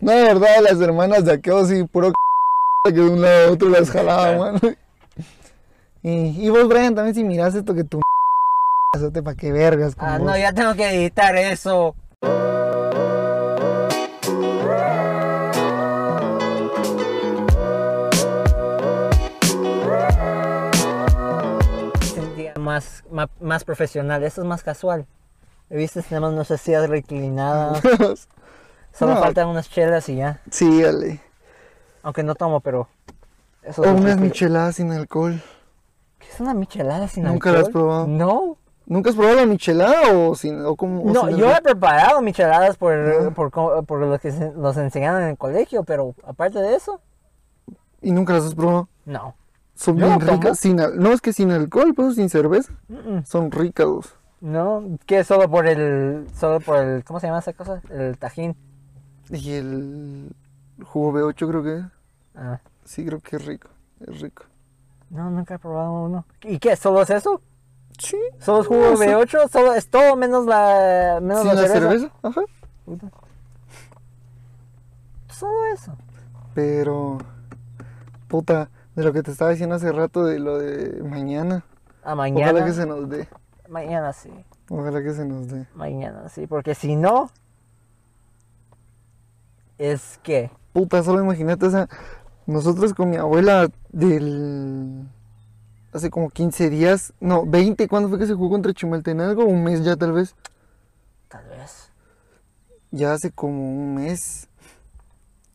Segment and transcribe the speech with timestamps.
[0.00, 2.12] No, de verdad, las hermanas de aquello sí, puro
[2.84, 4.60] que de un lado a otro las jalaba, mano.
[6.02, 8.00] Y, y vos, Brian, también si miras esto que tu
[8.94, 9.96] azote pa' que vergas.
[9.96, 11.96] como Ah, no, ya tengo que editar eso.
[22.00, 25.06] Sentía más, más, más profesional, esto es más casual.
[25.70, 26.02] ¿Viste?
[26.02, 27.82] Tenemos nuestras sillas reclinadas.
[28.98, 29.20] Solo No.
[29.20, 30.40] faltan unas chelas y ya.
[30.50, 31.20] sí, dale.
[32.02, 32.88] Aunque no tomo, pero.
[33.62, 35.42] Eso O unas micheladas sin alcohol.
[36.18, 37.52] ¿Qué es una michelada sin Nunca alcohol?
[37.54, 38.06] la has probado.
[38.06, 38.56] No.
[38.86, 42.22] ¿Nunca has probado la michelada o sin o como o No, sin yo he preparado
[42.22, 43.30] micheladas por, Ajá.
[43.32, 43.50] por,
[43.84, 47.00] por lo que nos enseñaron en el colegio, pero aparte de eso,
[48.00, 48.88] y nunca las has probado.
[49.04, 49.34] no.
[49.74, 50.58] Son Yo bien no ricas.
[50.58, 52.72] Sin al- No es que sin alcohol, pero sin cerveza.
[53.24, 53.86] Son ricas.
[54.40, 57.80] No, que solo por el, solo por el, ¿cómo se llama esa cosa?
[57.90, 58.56] El tajín.
[59.30, 60.34] Y el
[60.84, 61.84] jugo B8 creo que es.
[62.34, 63.68] Ah, Sí, creo que es rico.
[64.00, 64.44] Es rico.
[65.10, 66.24] no, nunca he probado uno.
[66.42, 66.74] ¿Y qué?
[66.76, 67.42] ¿Solo es eso?
[67.98, 68.16] Sí.
[68.38, 69.08] ¿Solo es jugo No sé.
[69.14, 69.48] B8?
[69.50, 71.90] ¿Solo es todo menos la, menos Sin la, la cerveza?
[71.90, 72.12] cerveza.
[72.22, 72.40] Ajá.
[72.84, 73.10] Puta.
[75.28, 75.92] Solo eso.
[76.54, 77.18] Pero.
[78.28, 81.64] Puta, de lo que te estaba diciendo hace rato de lo de mañana.
[82.04, 82.50] Ah, mañana.
[82.52, 83.28] Ojalá que se nos dé.
[83.68, 84.30] Mañana sí.
[84.70, 85.66] Ojalá que se nos dé.
[85.74, 87.30] Mañana sí, porque si no,
[89.78, 90.50] es que.
[90.72, 91.88] Puta, solo imagínate, o sea,
[92.46, 95.08] nosotros con mi abuela del...
[95.92, 99.44] Hace como 15 días, no, 20, ¿cuándo fue que se jugó contra Chimaltenango?
[99.44, 100.34] Un mes ya tal vez.
[101.28, 101.90] Tal vez.
[102.90, 104.48] Ya hace como un mes.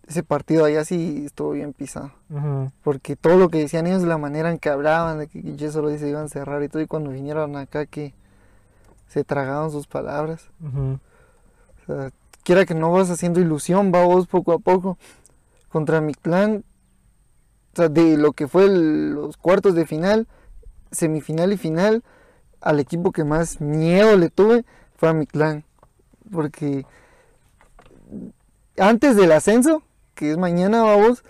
[0.07, 2.11] Ese partido allá sí estuvo bien pisado.
[2.83, 5.89] Porque todo lo que decían ellos, la manera en que hablaban, de que Guille solo
[5.89, 8.13] dice iban a cerrar y todo, y cuando vinieron acá que
[9.07, 10.49] se tragaban sus palabras.
[10.61, 10.99] Ujú.
[11.83, 12.11] O sea,
[12.43, 14.97] quiera que no vas haciendo ilusión, va vos poco a poco.
[15.69, 16.63] Contra mi clan,
[17.73, 20.27] o sea, de lo que fue el- los cuartos de final,
[20.91, 22.03] semifinal y final,
[22.61, 25.63] al equipo que más miedo le tuve fue a mi clan.
[26.31, 26.85] Porque
[28.77, 29.83] antes del ascenso,
[30.15, 31.23] que es mañana, vamos,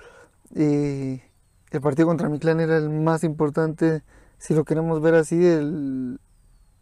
[0.56, 1.24] eh,
[1.72, 4.04] el partido contra mi clan era el más importante,
[4.38, 6.20] si lo queremos ver así, el,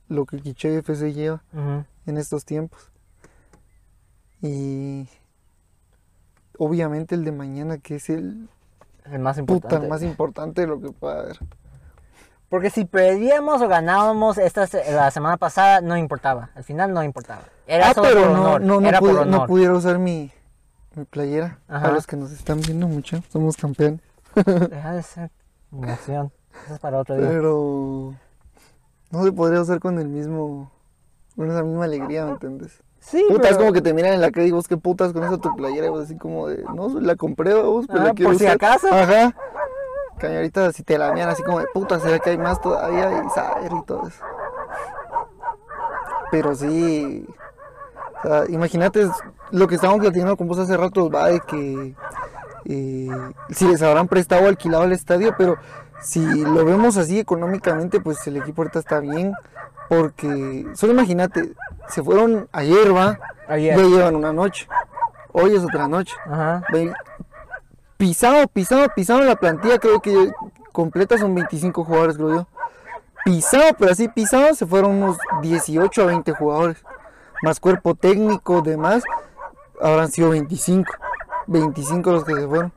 [0.09, 1.43] lo que Quiche FC lleva
[2.05, 2.90] en estos tiempos.
[4.41, 5.07] Y
[6.57, 8.49] obviamente el de mañana, que es el
[9.05, 9.87] El más puta importante.
[9.87, 11.39] más importante de lo que pueda haber.
[12.49, 16.49] Porque si perdíamos o ganábamos esta la semana pasada, no importaba.
[16.55, 17.43] Al final no importaba.
[17.65, 18.61] Era ah, solo pero por no, honor.
[18.61, 19.47] no, no, Era pude- por no honor.
[19.47, 20.31] pudiera usar mi,
[20.95, 21.59] mi playera.
[21.69, 21.87] Ajá.
[21.87, 24.01] A los que nos están viendo mucho, somos campeones.
[24.35, 25.31] Deja de ser
[25.71, 26.31] emoción.
[26.65, 27.29] Eso es para otro día.
[27.29, 28.13] Pero
[29.11, 30.69] no se podría usar con el mismo,
[31.37, 32.83] con esa misma alegría, ¿me entiendes?
[33.01, 33.51] Sí, Puta, pero...
[33.53, 35.53] es como que te miran en la calle y vos qué putas con esa tu
[35.55, 38.37] playera y vos así como de, no, la compré vos, pero Ah, la quiero por
[38.39, 38.55] si usar".
[38.55, 38.87] acaso.
[38.93, 39.35] Ajá.
[40.19, 43.23] Que ahorita si te la miran así como de puta, será que hay más todavía
[43.25, 44.23] y saber y todo eso.
[46.29, 47.27] Pero sí,
[48.23, 49.09] o sea, imagínate
[49.51, 51.95] lo que estábamos platicando con vos hace rato, va de que
[52.65, 53.09] eh,
[53.49, 55.57] si les habrán prestado o alquilado el estadio, pero
[56.01, 59.33] si lo vemos así económicamente, pues el equipo ahorita está bien,
[59.89, 61.53] porque solo imagínate,
[61.89, 63.75] se fueron ayer, va, Ayer.
[63.75, 64.67] ya llevan una noche,
[65.31, 66.15] hoy es otra noche.
[66.25, 66.63] Ajá.
[67.97, 70.31] Pisado, pisado, pisado la plantilla, creo que
[70.71, 72.47] completa son 25 jugadores, creo yo.
[73.23, 76.83] Pisado, pero así pisado, se fueron unos 18 a 20 jugadores.
[77.43, 79.03] Más cuerpo técnico, demás,
[79.79, 80.91] habrán sido 25.
[81.47, 82.71] 25 los que se fueron.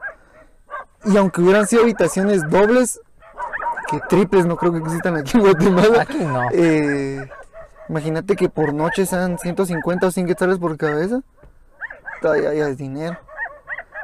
[1.04, 3.00] Y aunque hubieran sido habitaciones dobles,
[4.00, 6.02] que triples no creo que existan aquí en Guatemala.
[6.02, 6.48] Aquí no.
[6.52, 7.28] eh,
[7.88, 11.20] imagínate que por noche sean 150 o 100 quetzales por cabeza.
[12.20, 13.16] Todavía ya es dinero.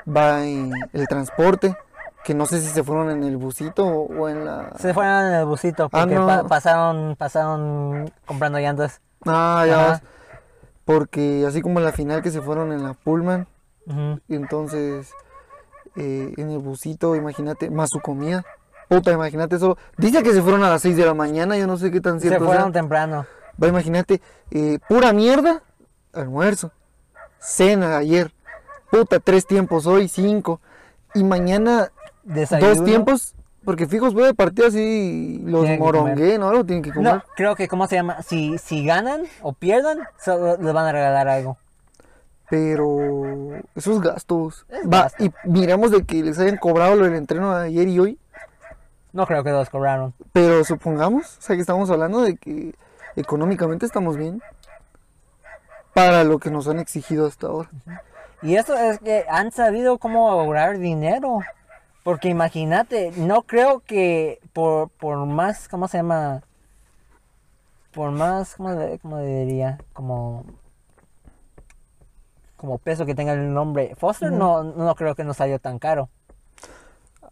[0.08, 1.76] Va en el transporte,
[2.24, 4.72] que no sé si se fueron en el busito o, en la...
[4.78, 6.26] Se fueron en el busito Ah, porque no.
[6.26, 9.00] pa- pasaron, pasaron comprando llantas.
[9.26, 10.02] Ah, ya vas.
[10.84, 13.46] Porque así como en la final que se fueron en la Pullman,
[14.28, 15.12] y entonces
[15.96, 18.44] eh, en el busito, imagínate, más su comida.
[18.90, 19.78] Puta, imagínate eso.
[19.96, 22.20] Dice que se fueron a las 6 de la mañana, yo no sé qué tan
[22.20, 22.72] Se cierto fueron sea.
[22.72, 23.24] temprano.
[23.62, 24.20] Va, imagínate,
[24.50, 25.62] eh, pura mierda,
[26.12, 26.72] almuerzo,
[27.38, 28.32] cena ayer,
[28.90, 30.60] puta, tres tiempos hoy, cinco,
[31.14, 31.92] y mañana
[32.24, 32.68] Desayuno.
[32.74, 33.34] dos tiempos,
[33.64, 36.48] porque fijos voy de partido así, los morongué, ¿no?
[36.48, 37.14] Algo tienen que comer.
[37.14, 38.22] No, creo que, ¿cómo se llama?
[38.22, 41.56] Si, si ganan o pierdan, solo les van a regalar algo.
[42.48, 45.24] Pero esos gastos, Es va, gasto.
[45.24, 48.18] y miramos de que les hayan cobrado lo del entreno de ayer y hoy,
[49.12, 50.14] No creo que los cobraron.
[50.32, 52.74] pero supongamos, o sea que estamos hablando de que
[53.16, 54.40] económicamente estamos bien
[55.94, 57.68] para lo que nos han exigido hasta ahora.
[58.42, 61.40] Y eso es que han sabido cómo ahorrar dinero.
[62.02, 66.40] Porque imagínate, no creo que por, por más, ¿cómo se llama?
[67.92, 69.78] Por más, ¿cómo, le- cómo le diría?
[69.92, 70.44] Como,
[72.56, 73.94] como peso que tenga el nombre.
[73.96, 76.08] Foster no, no creo que nos salió tan caro.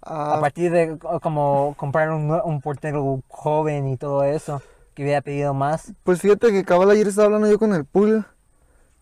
[0.09, 4.63] A Ah, partir de co- como comprar un, un portero joven y todo eso,
[4.95, 5.93] que hubiera pedido más.
[6.05, 8.35] pues fíjate que cabal ayer estaba hablando yo con el Pulga,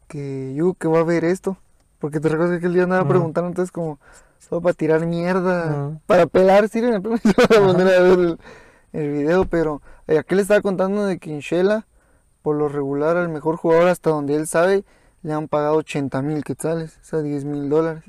[0.09, 1.57] que yo que va a ver esto,
[1.99, 3.11] porque te recuerdas que el día andaba Ujú.
[3.13, 3.99] preguntando entonces como
[4.39, 6.01] solo para tirar mierda, Ujú.
[6.07, 8.39] para pelar, sí, en el plan, para poner a ver el,
[8.93, 11.87] el video, pero eh, aquel le estaba contando de que en Shela,
[12.43, 14.85] por lo regular al mejor jugador hasta donde él sabe,
[15.23, 18.05] le han pagado 80 mil quetzales, o sea, 10 mil dólares.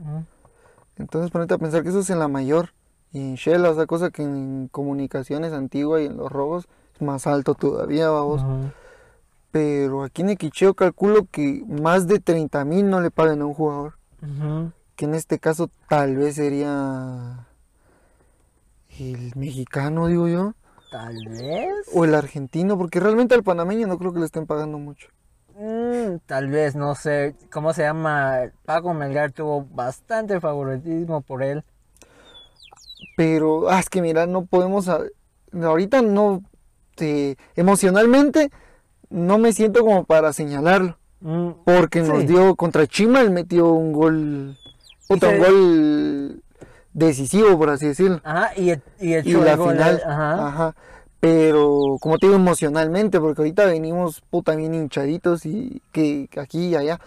[0.97, 2.71] Entonces ponete a pensar que eso es en la mayor.
[3.17, 7.01] Y en Shell, o sea, cosa que en comunicaciones antigua y en los robos es
[7.01, 8.43] más alto todavía, vamos.
[9.49, 13.55] Pero aquí en Equicheo calculo que más de 30 mil no le pagan a un
[13.55, 13.97] jugador.
[14.95, 17.47] Que en este caso tal vez sería
[18.99, 20.53] el mexicano, digo yo.
[20.91, 21.73] Tal vez.
[21.95, 25.07] O el argentino, porque realmente al panameño no creo que le estén pagando mucho.
[25.55, 27.35] Mm, tal vez, no sé.
[27.51, 28.51] ¿Cómo se llama?
[28.63, 31.63] Paco Melgar tuvo bastante favoritismo por él.
[33.15, 34.89] Pero, ah, es que mira, no podemos,
[35.53, 36.43] ahorita no,
[36.95, 38.49] te- emocionalmente
[39.09, 40.97] no me siento como para señalarlo.
[41.21, 44.57] Mm, Porque nos dio contra Chima, él metió un gol,
[45.09, 46.43] un se- gol
[46.93, 48.21] decisivo, por así decirlo.
[48.23, 50.47] Ajá, y, el- y Y la el gol, final, Ajá.
[50.47, 50.75] ajá.
[51.19, 56.75] Pero, como te digo, emocionalmente, porque ahorita venimos, puta, bien hinchaditos y que aquí y
[56.75, 56.99] allá.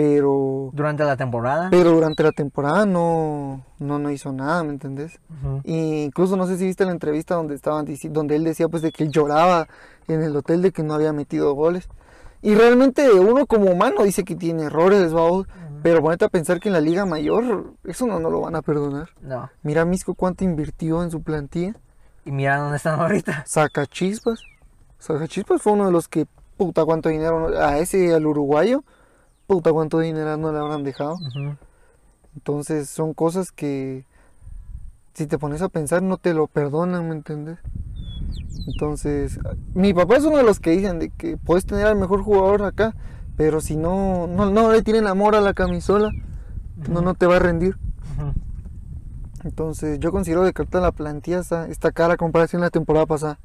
[0.00, 1.68] Pero, Durante la temporada.
[1.70, 5.20] pero durante la temporada no, no, no hizo nada, ¿me entendés?
[5.62, 8.92] Y incluso no sé si viste la entrevista donde estaban donde él decía pues de
[8.92, 9.68] que él lloraba
[10.08, 11.86] en el hotel de que no había metido goles.
[12.40, 15.46] Y realmente uno como humano dice que tiene errores, vamos,
[15.82, 18.62] pero ponete a pensar que en la liga mayor eso no, no lo van a
[18.62, 19.10] perdonar.
[19.20, 19.50] No.
[19.62, 21.74] Mira Misco cuánto invirtió en su plantilla.
[22.24, 23.44] Y mira dónde están ahorita.
[23.46, 24.40] Saca Chispas.
[24.98, 26.26] Saca Chispas fue uno de los que
[26.56, 28.82] puta cuánto dinero a ese al uruguayo
[29.50, 31.16] puta cuánto dinero no le habrán dejado.
[32.36, 34.06] Entonces son cosas que
[35.12, 37.58] si te pones a pensar no te lo perdonan, ¿me entiendes?
[38.68, 39.40] Entonces,
[39.74, 42.62] mi papá es uno de los que dicen de que puedes tener al mejor jugador
[42.62, 42.94] acá,
[43.36, 46.12] pero si no no, no le tienen amor a la camisola,
[46.88, 47.76] no no te va a rendir.
[49.42, 52.70] Entonces, yo considero de que ahorita la plantilla está, está cara a comparación a la
[52.70, 53.40] temporada pasada.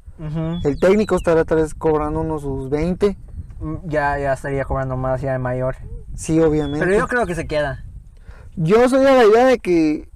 [0.62, 3.35] El técnico estará tal vez cobrando unos sus 20, Mm,
[3.84, 5.76] Ya, ya estaría cobrando más ya de mayor.
[6.14, 6.84] sí, obviamente.
[6.84, 7.84] Pero yo creo que se queda.
[8.56, 10.08] Yo soy de la idea de que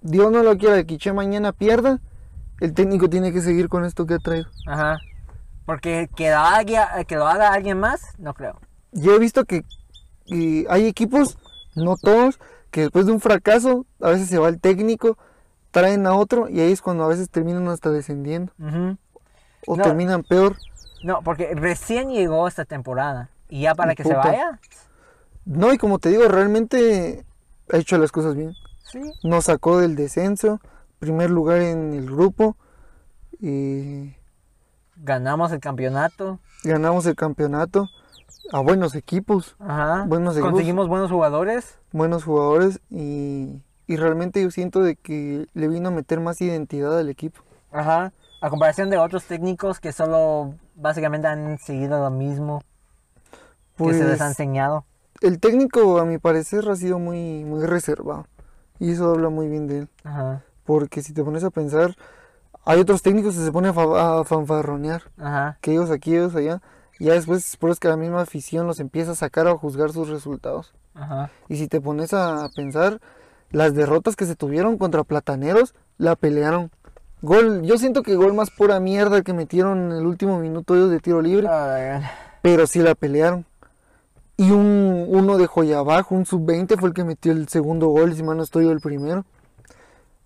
[0.00, 2.00] Dios no lo quiera, que Quiche mañana pierda,
[2.60, 4.48] el técnico tiene que seguir con esto que ha traído.
[4.66, 4.98] Ajá.
[5.66, 8.60] Porque que lo haga, que lo haga alguien más, no creo.
[8.92, 9.64] Yo he visto que,
[10.68, 11.38] hay equipos,
[11.74, 12.38] no todos,
[12.70, 15.16] que después de un fracaso, a veces se va el técnico,
[15.70, 18.96] traen a otro y ahí es cuando a veces terminan hasta descendiendo Ujú.
[19.66, 19.82] o No.
[19.82, 20.56] terminan peor.
[21.04, 23.30] No, porque recién llegó esta temporada.
[23.48, 24.58] Y ya para Y que se vaya.
[25.44, 27.24] No, y como te digo, realmente
[27.70, 28.54] ha hecho las cosas bien.
[28.90, 29.00] Sí.
[29.22, 30.60] Nos sacó del descenso,
[30.98, 32.56] primer lugar en el grupo,
[33.40, 34.14] y
[34.96, 36.38] Ganamos el campeonato.
[36.62, 37.88] ganamos el campeonato
[38.52, 39.56] a buenos equipos.
[39.58, 40.04] Ajá.
[40.06, 40.52] Buenos equipos.
[40.52, 41.78] Conseguimos buenos jugadores.
[41.92, 46.98] buenos jugadores y, y realmente yo siento de que le vino a meter más identidad
[46.98, 47.42] al equipo.
[47.72, 48.12] Ajá.
[48.40, 52.62] A comparación de otros técnicos que solo básicamente han seguido lo mismo
[53.76, 54.84] que se les Pues ha enseñado.
[55.20, 58.26] el técnico a mi parecer ha sido muy, muy reservado
[58.78, 59.88] y eso habla muy bien de él.
[60.04, 60.42] Ajá.
[60.64, 61.94] Porque si te pones a pensar,
[62.64, 65.58] hay otros técnicos que se ponen a, a fanfarronear, Ajá.
[65.60, 66.62] que ellos aquí, ellos allá,
[66.98, 69.92] y ya después por es que la misma afición los empieza a sacar a juzgar
[69.92, 70.74] sus resultados.
[70.94, 71.30] Ajá.
[71.48, 73.00] Y si te pones a pensar,
[73.50, 76.70] las derrotas que se tuvieron contra Plataneros, la pelearon.
[77.24, 80.90] Gol, yo siento que gol más pura mierda que metieron en el último minuto ellos
[80.90, 82.02] de tiro libre, Ay,
[82.42, 83.46] pero sí la pelearon.
[84.36, 88.14] Y un uno de joya abajo, un sub-20 fue el que metió el segundo gol,
[88.14, 89.24] si mal no estoy yo el primero.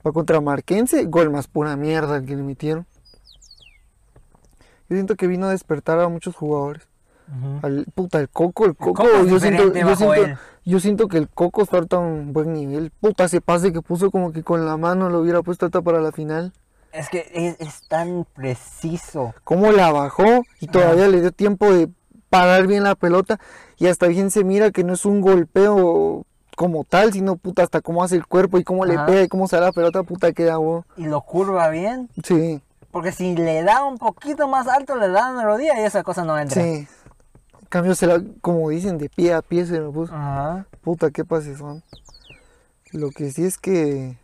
[0.04, 2.84] Va contra Marquense, gol más pura mierda el que le metieron.
[4.88, 6.82] Yo siento que vino a despertar a muchos jugadores.
[7.62, 11.62] Al, puta, el Coco, el Coco, yo, siento, yo, siento, yo siento que el Coco
[11.62, 12.90] está a un buen nivel.
[12.90, 16.00] Puta, ese pase que puso como que con la mano lo hubiera puesto hasta para
[16.00, 16.52] la final.
[16.92, 19.34] Es que es, es tan preciso.
[19.44, 21.88] Cómo la bajó y todavía le dio tiempo de
[22.30, 23.38] parar bien la pelota.
[23.78, 26.24] Y hasta bien se mira que no es un golpeo
[26.58, 29.46] como tal, sino puta, hasta cómo hace el cuerpo y cómo le pega y cómo
[29.46, 30.84] sale la pelota, puta, queda wow.
[30.96, 32.10] Y lo curva bien.
[32.24, 36.02] Sí, Porque si le da un poquito más alto, le da una rodilla y esa
[36.02, 36.60] cosa no entra.
[36.60, 36.88] sí.
[37.68, 40.12] cambio, se la, como dicen, de pie a pie se lo puso.
[40.12, 40.66] Ajá.
[40.82, 41.84] Puta, qué pases son.
[42.90, 44.18] Lo que sí es que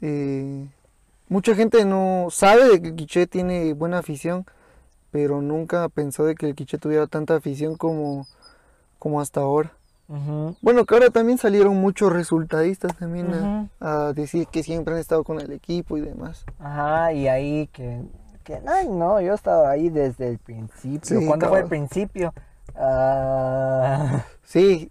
[0.00, 0.66] eh,
[1.28, 4.46] mucha gente no sabe de que el Quiché tiene buena afición,
[5.10, 8.26] pero nunca pensó de que el Quiché tuviera tanta afición como,
[8.98, 9.72] como hasta ahora.
[10.62, 15.40] Bueno, que ahora también salieron muchos resultadistas también a- decir que siempre han estado con
[15.40, 16.44] el equipo y demás.
[16.60, 18.02] Ajá, y ahí que,
[18.44, 21.20] que, ay no, yo estaba ahí desde el principio.
[21.20, 22.32] Sí, ¿Cuándo fue el principio?
[22.76, 24.90] Ah, Sí,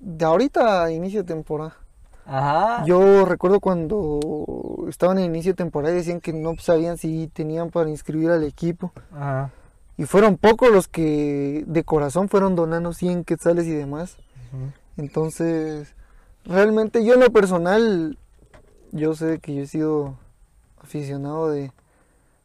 [0.00, 1.76] de ahorita a inicio de temporada.
[2.26, 2.84] Ajá.
[2.86, 7.70] Yo recuerdo cuando estaban en inicio de temporada y decían que no sabían si tenían
[7.70, 8.92] para inscribir al equipo.
[9.12, 9.50] Ajá.
[9.96, 14.16] Y fueron pocos los que de corazón fueron donando 100 quetzales y demás.
[14.96, 15.94] Entonces,
[16.44, 18.18] realmente yo en lo personal,
[18.92, 20.18] yo sé que yo he sido
[20.80, 21.72] aficionado de,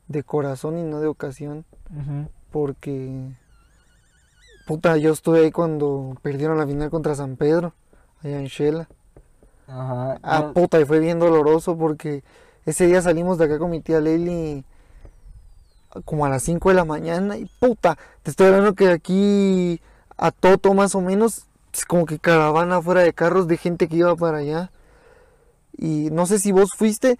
[0.07, 1.65] de corazón y no de ocasión.
[2.51, 3.31] Porque,
[4.67, 7.73] puta, yo estuve ahí cuando perdieron la final contra San Pedro,
[8.23, 8.87] allá en Shela.
[9.69, 10.19] Ajá.
[10.23, 12.23] Ah, puta, y fue bien doloroso porque
[12.65, 14.63] ese día salimos de acá con mi tía Lely
[16.05, 19.81] como a las 5 de la mañana y puta, te estoy hablando que aquí
[20.17, 23.97] a Toto más o menos, es como que caravana fuera de carros de gente que
[23.97, 24.71] iba para allá.
[25.77, 27.17] Y no sé si vos fuiste,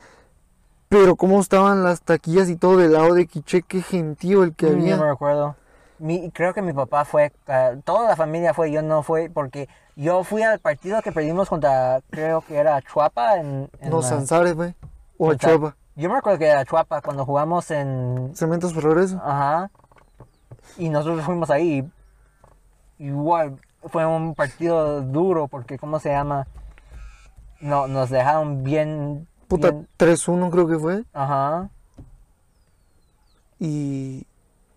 [0.89, 4.67] pero cómo estaban las taquillas y todo del lado de Quiché, qué gentío el que
[4.67, 4.97] Mm, había.
[4.97, 5.55] No me recuerdo.
[5.99, 9.67] Mi, creo que mi papá fue, ah, toda la familia fue, yo no fui, porque
[10.01, 13.69] yo fui al partido que perdimos contra, creo que era Chuapa en...
[13.81, 14.73] en No, la- Sanzares, güey.
[15.17, 15.75] O Achuapa.
[15.95, 18.31] Yo me recuerdo que era Chuapa cuando jugamos en...
[18.33, 19.19] Cementos Progreso.
[19.23, 19.69] Ajá.
[20.77, 21.85] Y nosotros fuimos ahí.
[22.97, 26.47] Igual, fue un partido duro porque, ¿cómo se llama?
[27.59, 29.27] No, nos dejaron bien...
[29.49, 31.03] Puta, bien- 3-1 creo que fue.
[31.11, 31.69] Ajá.
[33.59, 34.25] Y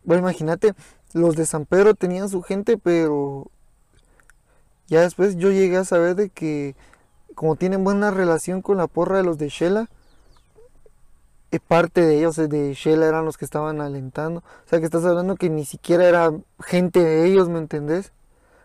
[0.02, 0.74] bueno, imagínate,
[1.12, 3.46] los de San Pedro tenían su gente, pero
[4.92, 6.74] ya después yo llegué a saber de que
[7.34, 9.88] como tienen buena relación con la porra de los de Shela,
[11.50, 14.40] eh, parte de ellos de Shela eran los que estaban alentando.
[14.40, 18.12] O sea que estás hablando que ni siquiera era gente de ellos, ¿me entendés?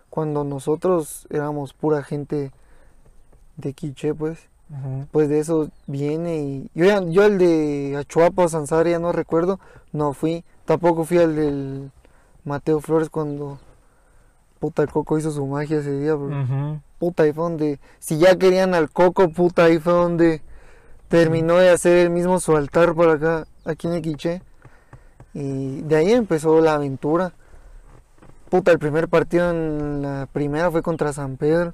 [0.10, 2.52] Cuando nosotros éramos pura gente
[3.58, 4.40] de Quiché, pues
[5.12, 9.14] pues de eso viene y yo, ya- yo el de Achuapa o Sansara ya no
[9.14, 9.62] recuerdo,
[9.94, 11.90] no fui, tampoco fui al del
[12.44, 13.60] Mateo Flores cuando
[14.60, 16.82] puta el Coco hizo su magia ese día, bro.
[17.00, 20.42] Puta ahí fue donde, si ya querían al Coco, puta ahí fue donde
[21.08, 24.42] terminó de hacer el mismo su altar por acá, aquí en el Quiché,
[25.34, 27.34] y de ahí empezó la aventura.
[28.50, 31.74] Puta, el primer partido en la primera fue contra San Pedro.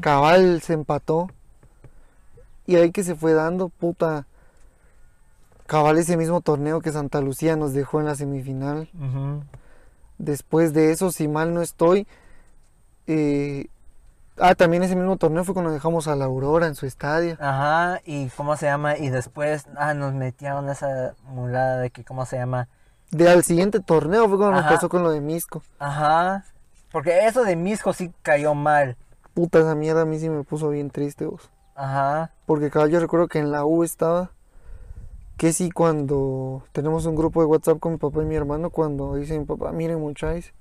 [0.00, 1.30] Cabal se empató.
[2.66, 4.26] Y ahí que se fue dando, puta.
[5.66, 8.88] Cabal ese mismo torneo que Santa Lucía nos dejó en la semifinal.
[10.18, 12.06] Después de eso, si mal no estoy.
[13.06, 13.66] eh,
[14.38, 17.36] ah, también ese mismo torneo fue cuando dejamos a la Aurora en su estadio.
[17.40, 22.26] Ajá, y cómo se llama, y después, ah, nos metieron esa mulada de que, ¿cómo
[22.26, 22.68] se llama?
[23.10, 24.66] De al siguiente torneo fue cuando Ajá.
[24.70, 25.62] nos pasó con lo de Misco.
[25.78, 26.44] Ajá,
[26.90, 28.96] porque eso de Misco sí cayó mal.
[29.34, 31.50] Puta, esa mierda a mí sí me puso bien triste, vos.
[31.74, 34.30] Ajá, Porque yo recuerdo que en la U estaba.
[35.36, 39.16] Que sí, cuando tenemos un grupo de WhatsApp con mi papá y mi hermano, cuando
[39.16, 40.52] dice mi papá, miren muchachos,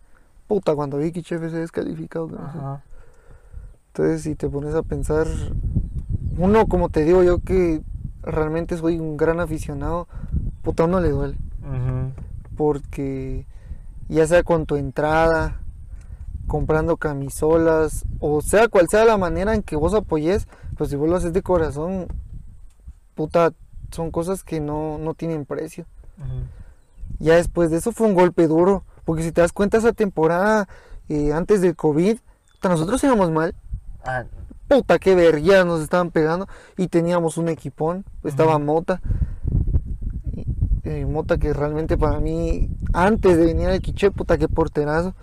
[0.48, 2.28] puta, cuando vi que Chef se descalificado.
[2.28, 2.44] no sé".
[2.44, 2.84] ajá,
[3.88, 5.28] Entonces, si te pones a pensar,
[6.38, 7.82] uno, como te digo yo, que
[8.24, 10.08] realmente soy un gran aficionado,
[10.64, 11.38] puta, a uno le duele.
[12.58, 13.46] Porque
[14.10, 15.60] ya sea con tu entrada,
[16.48, 21.10] comprando camisolas, o sea cual sea la manera en que vos apoyes, pues si vos
[21.10, 22.08] lo haces de corazón,
[23.16, 23.54] puta,
[23.94, 25.86] son cosas que no, no tienen precio.
[27.20, 30.68] Ya después de eso fue un golpe duro, porque si te das cuenta esa temporada
[31.10, 32.18] eh, antes del COVID,
[32.64, 33.56] nosotros íbamos mal,
[34.06, 34.26] Ah,
[34.68, 36.48] puta, qué vergüenza nos estaban pegando,
[36.78, 38.60] y teníamos un equipón, estaba.
[38.60, 39.02] Mota,
[40.84, 45.14] eh, Mota que realmente para mí, antes de venir al Quiché, puta, qué porterazo.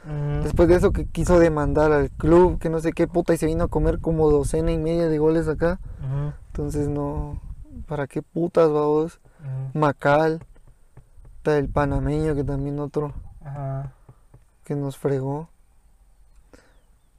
[0.43, 3.47] Después de eso que quiso demandar al club, que no sé qué puta, y se
[3.47, 5.79] vino a comer como docena y media de goles acá.
[6.53, 7.41] Entonces no,
[7.91, 9.19] ¿para qué putas vamos?
[9.75, 10.45] Macal,
[11.39, 13.13] está el panameño que también otro
[13.45, 13.93] ajá,
[14.65, 15.49] que nos fregó.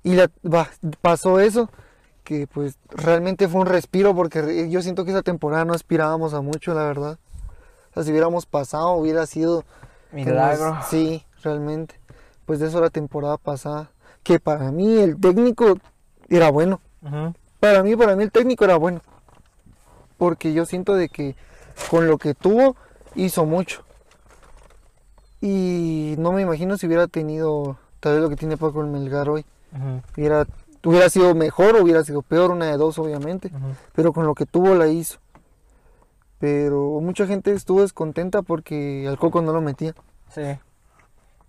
[0.04, 0.32] Y la,
[1.01, 1.70] pasó eso,
[2.24, 6.40] que pues realmente fue un respiro porque yo siento que esa temporada no aspirábamos a
[6.42, 7.20] mucho, la verdad.
[7.92, 9.66] O sea, si hubiéramos pasado hubiera sido
[10.13, 10.78] nos- Milagro.
[10.90, 11.96] sí, realmente.
[12.46, 13.92] Pues de eso la temporada pasada.
[14.24, 15.75] Que para mí el técnico
[16.30, 16.80] era bueno.
[17.60, 19.01] Para mí, para mí el técnico era bueno.
[20.22, 21.36] Porque yo siento de que
[21.90, 22.75] con lo que tuvo
[23.16, 23.84] hizo mucho.
[25.42, 29.30] Y no me imagino si hubiera tenido tal vez lo que tiene Paco el Melgar
[29.30, 29.44] hoy.
[30.16, 30.46] Hubiera,
[30.84, 33.51] hubiera sido mejor hubiera sido peor, una de dos obviamente,
[33.94, 35.18] pero con lo que tuvo la hizo.
[36.38, 39.96] Pero mucha gente estuvo descontenta porque al Coco no lo metía.
[40.30, 40.44] Sí.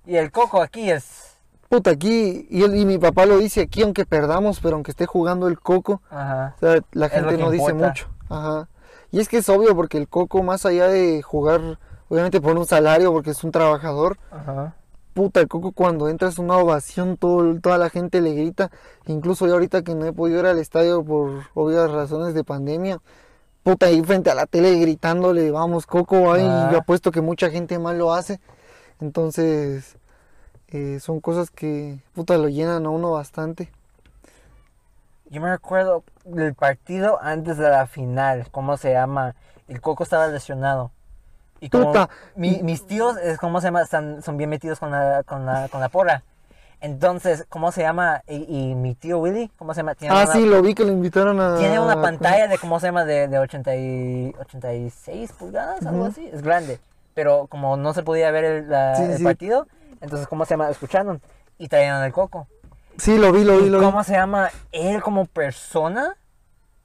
[0.07, 1.37] Y el coco aquí es.
[1.69, 5.05] Puta, aquí, y, él, y mi papá lo dice aquí, aunque perdamos, pero aunque esté
[5.05, 6.55] jugando el Coco, Ajá.
[6.57, 8.09] o sea, la gente no dice mucho.
[8.33, 8.69] Ajá.
[9.11, 12.67] Y es que es obvio porque el Coco, más allá de jugar, obviamente por un
[12.67, 14.75] salario, porque es un trabajador, Ajá.
[15.15, 18.71] puta, el Coco cuando entra es una ovación, todo, toda la gente le grita.
[19.07, 23.01] Incluso yo ahorita que no he podido ir al estadio por obvias razones de pandemia,
[23.63, 26.71] puta, ahí frente a la tele gritándole, vamos Coco, ahí Ah.
[26.73, 28.41] yo apuesto que mucha gente más lo hace.
[29.01, 29.97] Entonces,
[30.69, 33.71] eh, son cosas que, puta, lo llenan a uno bastante.
[35.33, 39.35] Yo me recuerdo del partido antes de la final, ¿cómo se llama?
[39.67, 40.91] El Coco estaba lesionado.
[41.59, 41.95] Y como
[42.37, 43.81] mi- mis tíos, es, ¿cómo se llama?
[43.81, 46.23] Están, son bien metidos con la, con la, con la porra.
[46.83, 48.21] Entonces, ¿cómo se llama?
[48.29, 49.95] Y, y mi tío Willy, ¿cómo se llama?
[49.95, 51.57] Tiene Ah, una, sí, lo vi que lo invitaron a...
[51.57, 53.07] tiene una pantalla de, ¿cómo se llama?
[53.07, 56.29] De, de 80 y- 86 pulgadas, algo así.
[56.31, 56.79] Es grande.
[57.15, 59.25] Pero como no se podía ver el, la- Sí, el sí.
[59.25, 59.67] partido,
[60.03, 60.69] entonces, ¿cómo se llama?
[60.69, 61.23] Escucharon.
[61.57, 62.49] Y traían el Coco.
[62.99, 63.85] Sí, lo vi, lo vi, ¿Y lo vi.
[63.85, 64.51] ¿Cómo se llama?
[64.71, 66.15] Él como persona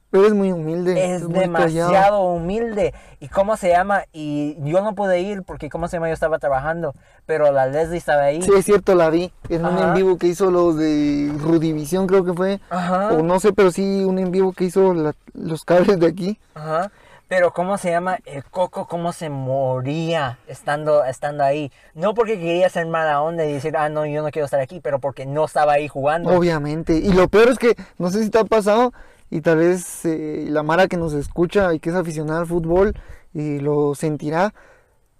[0.09, 1.15] Pero es muy humilde.
[1.15, 2.93] es demasiado humilde.
[3.19, 4.03] ¿Y cómo se llama?
[4.13, 6.07] Y yo no pude ir porque, ¿cómo se llama?
[6.07, 6.93] Yo estaba trabajando,
[7.25, 8.41] pero la Leslie estaba ahí.
[8.41, 9.31] Sí, es cierto, la vi.
[9.49, 12.59] En un en vivo que hizo los de Rudivisión, creo que fue.
[12.69, 13.09] Ajá.
[13.13, 16.39] O no sé, pero sí, un en vivo que hizo la- los cables de aquí.
[16.55, 16.89] Ajá.
[17.27, 18.19] Pero ¿cómo se llama?
[18.25, 21.71] El Coco, ¿cómo se moría estando, estando ahí?
[21.93, 24.79] No porque quería ser mala onda y decir, ah, no, yo no quiero estar aquí,
[24.81, 26.29] pero porque no estaba ahí jugando.
[26.29, 26.95] Obviamente.
[26.95, 28.93] Y lo peor es que, no sé si te ha pasado,
[29.29, 32.93] y tal vez eh, la Mara que nos escucha y que es aficionada al fútbol,
[33.33, 34.53] lo sentirá,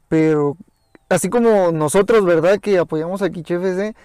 [0.08, 0.58] pero
[1.10, 2.60] así como nosotros, ¿verdad?
[2.60, 3.96] Que apoyamos a Quiche FC,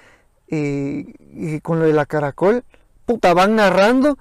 [0.49, 2.65] eh, con lo de la Caracol,
[3.07, 4.19] puta, van narrando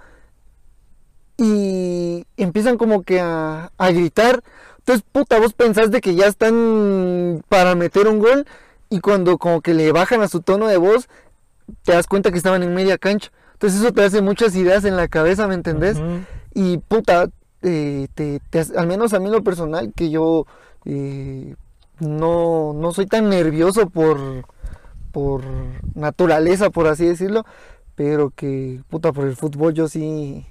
[1.41, 4.43] y empiezan como que a, a gritar.
[4.77, 8.45] Entonces, puta, vos pensás de que ya están para meter un gol
[8.89, 11.10] y cuando como que le bajan a su tono de voz,
[11.84, 13.32] te das cuenta que estaban en media cancha.
[13.54, 15.97] Entonces eso te hace muchas ideas en la cabeza, ¿me entendés?
[16.54, 17.30] Y puta,
[17.63, 18.39] eh, te,
[18.75, 20.45] al menos a mí lo personal, que yo
[20.86, 21.56] eh,
[21.99, 24.45] no, no soy tan nervioso por,
[25.12, 25.41] por
[25.95, 27.45] naturaleza, por así decirlo,
[27.95, 30.45] pero que puta, por el fútbol yo sí,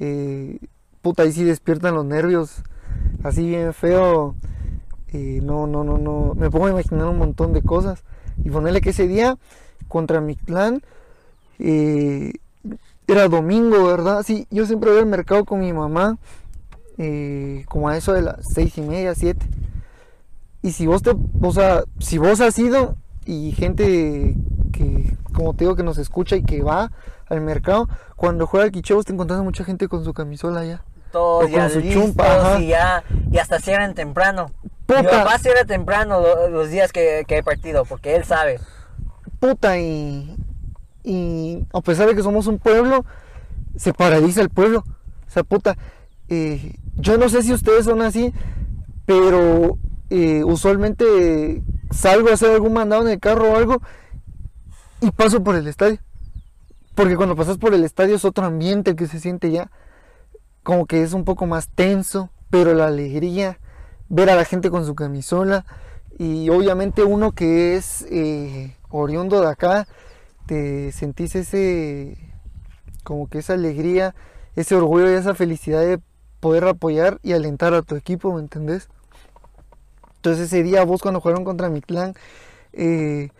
[0.00, 0.58] eh,
[1.02, 2.62] puta, ahí sí despiertan los nervios,
[3.22, 4.34] así bien feo.
[5.12, 8.04] eh, no, no, no, no, me pongo a imaginar un montón de cosas.
[8.44, 9.36] Y ponerle que ese día
[9.88, 10.82] contra mi clan
[11.58, 12.32] eh,
[13.06, 14.22] era domingo, ¿verdad?
[14.24, 16.18] Sí, yo siempre voy al mercado con mi mamá,
[16.98, 19.46] eh, como a eso de las seis y media, siete.
[20.62, 24.36] Y si vos te, o sea, si vos has ido y gente
[24.72, 26.92] que, como te digo, que nos escucha y que va
[27.30, 30.64] al mercado, cuando juega el quiche vos te encontrás a mucha gente con su camisola
[30.64, 30.82] ya.
[31.12, 34.52] Todos O con ya su listos chumpa, y ya, y hasta cierran temprano.
[34.62, 35.10] Mi Puta.
[35.24, 38.60] papá cierra temprano lo- los días que, que hay partido, porque él sabe.
[39.38, 40.36] puta y,
[41.02, 43.04] y a pesar de que somos un pueblo,
[43.76, 44.84] se paraliza el pueblo.
[45.26, 45.76] O sea, puta,
[46.28, 48.34] eh, yo no sé si ustedes son así,
[49.06, 49.78] pero
[50.10, 53.80] eh, usualmente salgo a hacer algún mandado en el carro o algo
[55.00, 55.98] y paso por el estadio.
[56.94, 59.70] Porque cuando pasas por el estadio es otro ambiente que se siente ya
[60.62, 63.58] como que es un poco más tenso, pero la alegría,
[64.08, 65.64] ver a la gente con su camisola
[66.18, 69.86] y obviamente uno que es eh, oriundo de acá,
[70.46, 72.18] te sentís ese,
[73.04, 74.14] como que esa alegría,
[74.56, 76.00] ese orgullo y esa felicidad de
[76.40, 78.88] poder apoyar y alentar a tu equipo, ¿me entendés?
[80.16, 82.14] Entonces ese día vos cuando jugaron contra mi clan,
[82.72, 83.30] eh,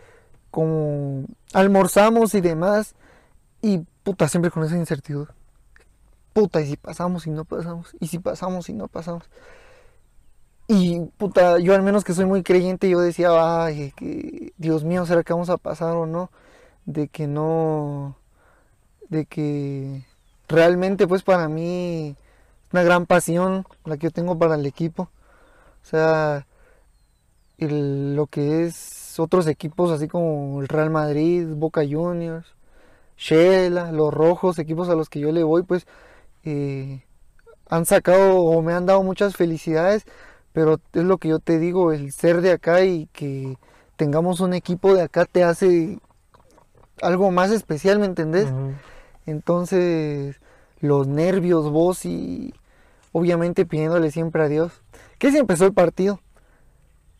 [0.49, 2.95] como almorzamos y demás,
[3.61, 5.33] y puta, siempre con esa incertidumbre.
[6.33, 9.23] Puta, y si pasamos y no pasamos, y si pasamos y no pasamos.
[10.67, 13.29] Y puta, yo al menos que soy muy creyente, yo decía,
[13.65, 16.31] ay, que Dios mío, ¿será que vamos a pasar o no?
[16.85, 18.15] De que no,
[19.09, 20.05] de que
[20.47, 22.15] realmente pues para mí
[22.65, 25.09] es una gran pasión la que yo tengo para el equipo.
[25.83, 26.47] O sea,
[27.57, 32.47] lo que es otros equipos así como el Real Madrid, Boca Juniors,
[33.21, 35.85] Shela, los Rojos, equipos a los que yo le voy, pues
[36.43, 37.05] eh,
[37.69, 40.05] han sacado o me han dado muchas felicidades,
[40.53, 43.57] pero es lo que yo te digo, el ser de acá y que
[43.95, 45.99] tengamos un equipo de acá te hace
[47.03, 48.51] algo más especial, ¿me entendés?
[49.27, 50.41] Entonces,
[50.79, 52.55] los nervios, vos y
[53.11, 54.81] obviamente pidiéndole siempre a Dios.
[55.19, 56.19] Que se empezó el partido.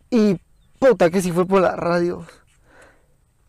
[0.10, 0.40] Y
[0.80, 2.26] puta que si fue por la radio.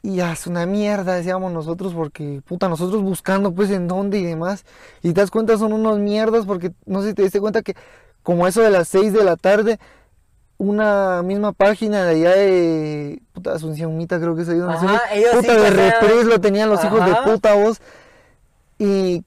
[0.02, 4.64] Y es una mierda, decíamos nosotros, porque puta, nosotros buscando pues en dónde y demás.
[5.00, 7.76] Y te das cuenta, son unos mierdas, porque no sé si te diste cuenta que
[8.24, 9.78] como eso de las 6 de la tarde,
[10.58, 15.30] una misma página de allá de puta Asunción Mita, creo que se dio Ajá, ellos
[15.40, 17.80] sí puta de lo tenían los hijos de puta vos.
[18.78, 19.24] Y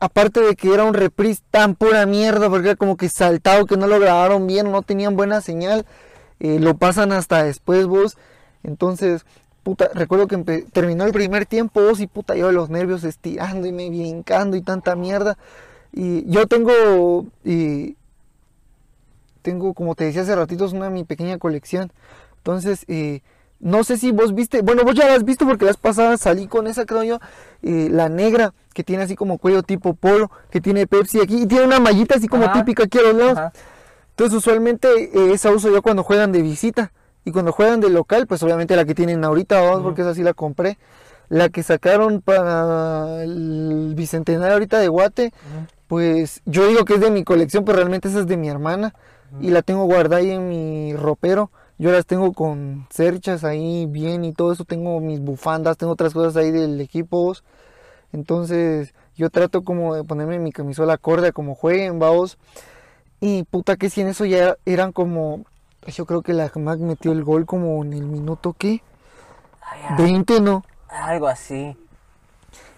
[0.00, 3.76] aparte de que era un reprise tan pura mierda, porque era como que saltado, que
[3.76, 5.86] no lo grabaron bien, no tenían buena señal,
[6.40, 8.16] eh, lo pasan hasta después vos.
[8.62, 9.24] Entonces,
[9.64, 13.72] puta, recuerdo que terminó el primer tiempo vos y puta, yo los nervios estirando y
[13.72, 15.36] me brincando y tanta mierda.
[15.92, 17.96] Y yo tengo, y
[19.42, 21.90] tengo, como te decía hace ratito, es una de mi pequeña colección.
[22.36, 23.22] Entonces, eh,
[23.58, 26.46] no sé si vos viste, bueno, vos ya la has visto porque las pasadas salí
[26.46, 27.18] con esa, creo yo,
[27.62, 31.46] eh, la negra, que tiene así como cuello tipo polo, que tiene Pepsi aquí, y
[31.46, 32.52] tiene una mallita así como Ajá.
[32.52, 33.38] típica aquí a los lados.
[33.38, 33.52] Ajá.
[34.10, 36.92] Entonces, usualmente eh, esa uso yo cuando juegan de visita.
[37.24, 40.22] Y cuando juegan de local, pues obviamente la que tienen ahorita, vamos, porque esa sí
[40.22, 40.78] la compré.
[41.28, 45.32] La que sacaron para el bicentenario ahorita de Guate,
[45.88, 48.94] pues yo digo que es de mi colección, pero realmente esa es de mi hermana.
[49.40, 51.50] Y la tengo guardada ahí en mi ropero.
[51.76, 54.64] Yo las tengo con cerchas ahí bien y todo eso.
[54.64, 57.24] Tengo mis bufandas, tengo otras cosas ahí del equipo.
[57.24, 57.42] vos.
[58.12, 62.38] Entonces yo trato como de ponerme mi camisola acorde a como jueguen, vamos.
[63.20, 65.44] Y puta que si en eso ya eran como...
[65.86, 68.54] Yo creo que la Mac metió el gol como en el minuto.
[68.60, 68.80] Ay,
[69.88, 70.64] ah, 20, ¿no?
[70.88, 71.76] Algo así.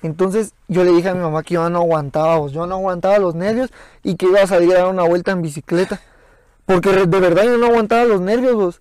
[0.02, 3.18] Entonces yo le dije a mi mamá que yo no aguantaba, vos, yo no aguantaba
[3.18, 6.00] los nervios y que iba a salir a dar una vuelta en bicicleta.
[6.64, 8.80] Porque de verdad yo no aguantaba los nervios, vos.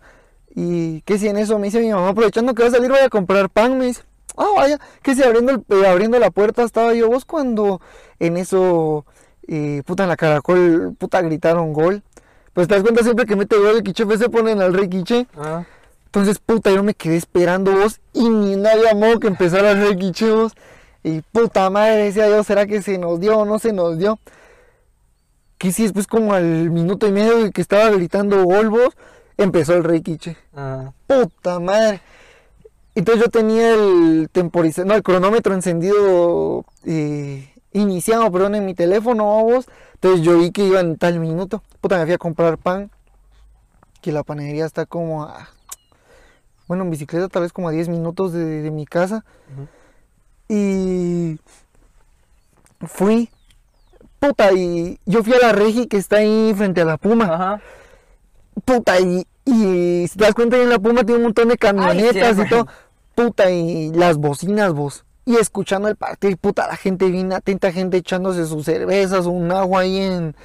[0.56, 3.00] Y que si en eso me dice mi mamá, aprovechando que va a salir, voy
[3.00, 4.04] a comprar pan, me dice.
[4.38, 7.80] Ah, vaya, que si abriendo, el- eh, abriendo la puerta estaba yo, vos cuando
[8.20, 9.06] en eso,
[9.48, 12.04] eh, puta, en la caracol, puta, gritaron gol.
[12.56, 14.88] Pues te das cuenta siempre que mete gol el quiche, pues se ponen al rey
[14.88, 15.28] quiche.
[15.38, 15.66] Ah,
[16.06, 19.98] Entonces, puta, yo me quedé esperando vos y ni había modo que empezara el rey
[19.98, 20.54] quiche vos.
[21.04, 24.18] Y puta madre, decía yo, ¿será que se nos dio o no se nos dio?
[25.58, 28.96] Que si después como al minuto y medio que estaba gritando gol vos,
[29.38, 30.38] empezó el rey quiche.
[30.56, 30.94] ah.
[31.08, 32.00] Puta madre.
[32.96, 39.26] Entonces yo tenía el temporizador, no, el cronómetro encendido, eh, iniciado, perdón, en mi teléfono,
[39.44, 39.66] vos.
[39.96, 41.64] Entonces yo vi que iba en tal minuto.
[41.82, 42.92] Puta, me fui a comprar pan.
[44.02, 45.50] Que la panadería está como a,
[46.68, 49.26] bueno, en bicicleta tal vez como a 10 minutos de, de mi casa.
[50.48, 51.40] Y
[52.82, 53.30] fui,
[54.20, 57.26] puta, y yo fui a la Regi que está ahí frente a la Puma.
[57.26, 57.62] Ajá.
[58.64, 61.58] Puta, y, y si te das cuenta, ahí en la Puma tiene un montón de
[61.58, 62.68] camionetas y todo.
[63.16, 65.04] Puta, y las bocinas, vos.
[65.26, 69.52] Y escuchando el partido, y puta, la gente bien atenta, gente echándose sus cervezas, un
[69.52, 70.36] agua ahí en,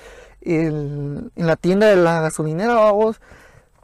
[0.41, 3.21] el- en la tienda de la gasolinera, vos.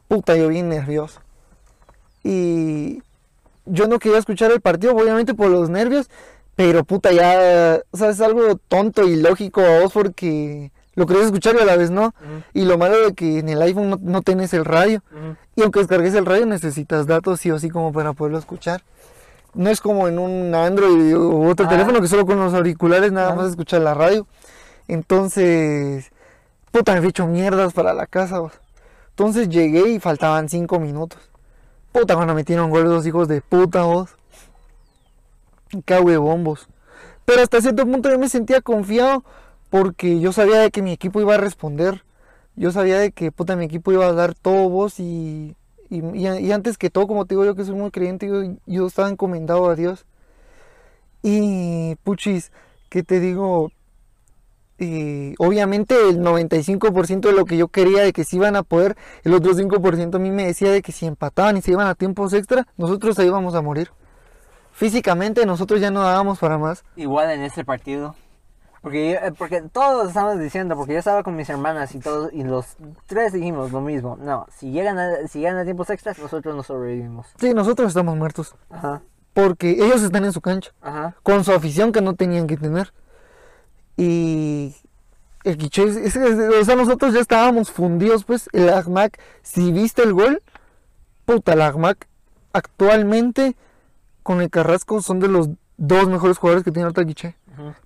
[0.09, 1.21] Puta, yo bien nervioso.
[2.25, 3.03] Y
[3.67, 6.09] yo no quería escuchar el partido, obviamente por los nervios,
[6.55, 11.27] pero puta, ya, o sea, es algo tonto y lógico a vos porque lo querías
[11.27, 12.15] escuchar y a la vez no.
[12.55, 15.03] Y lo malo de que en el iPhone no, no tenés el radio.
[15.57, 18.83] Y aunque descargues el radio necesitas datos sí o sí como para poderlo escuchar.
[19.57, 21.69] No es como en un Android u otro Ah.
[21.69, 23.35] teléfono que solo con los auriculares nada Ah.
[23.35, 24.27] más escuchas la radio.
[24.87, 26.11] Entonces,
[26.71, 28.41] puta, me he hecho mierdas para la casa.
[29.11, 31.19] Entonces llegué y faltaban cinco minutos.
[31.93, 34.11] Puta, cuando metieron gol esos hijos de puta vos.
[35.85, 36.69] Qué bombos.
[37.25, 39.25] Pero hasta cierto punto yo me sentía confiado
[39.71, 42.05] porque yo sabía de que mi equipo iba a responder.
[42.55, 45.57] Yo sabía de que puta mi equipo iba a dar todo vos y,
[45.91, 49.09] y, antes que todo, como te digo yo que soy muy creyente, yo, yo estaba
[49.09, 50.07] encomendado a Dios.
[51.23, 52.53] Y puchis,
[52.89, 53.73] ¿qué te digo?
[54.79, 58.97] Eh, obviamente el 95% de lo que yo quería de que se iban a poder,
[59.25, 61.95] el otro 5% a mí me decía de que si empataban y se iban a
[61.95, 63.91] tiempos extra, nosotros ahí íbamos a morir.
[64.73, 66.85] Físicamente nosotros ya no dábamos para más.
[66.97, 68.15] Igual en este partido.
[68.83, 72.33] Porque, yo- eh, porque todos estamos diciendo, porque yo estaba con mis hermanas y todos,
[72.33, 74.17] y los tres dijimos lo mismo.
[74.21, 77.27] No, si llegan a, si llegan a tiempos extras, nosotros no sobrevivimos.
[77.39, 78.55] Sí, nosotros estamos muertos.
[78.71, 79.03] Ajá,
[79.35, 80.73] Porque ellos están en su cancha.
[80.81, 81.15] ajá.
[81.23, 82.93] Con su afición que no tenían que tener.
[83.97, 84.75] Y
[85.45, 88.49] el es- o sea, nosotros ya estábamos fundidos, pues.
[88.53, 90.43] El Agmac, si viste el gol,
[91.25, 92.07] puta, el Agmac
[92.53, 93.57] actualmente
[94.23, 97.37] con el Carrasco son de los dos mejores jugadores que tiene el Quiché.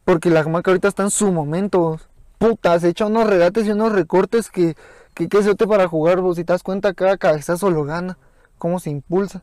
[0.04, 2.00] Porque el Agmac ahorita está en su momento.
[2.38, 4.76] Puta, se echa unos regates y unos recortes que,
[5.14, 6.36] que, que se para jugar, vos.
[6.36, 8.18] Si te das cuenta, cada cabezazo lo gana.
[8.58, 9.42] Cómo se impulsa.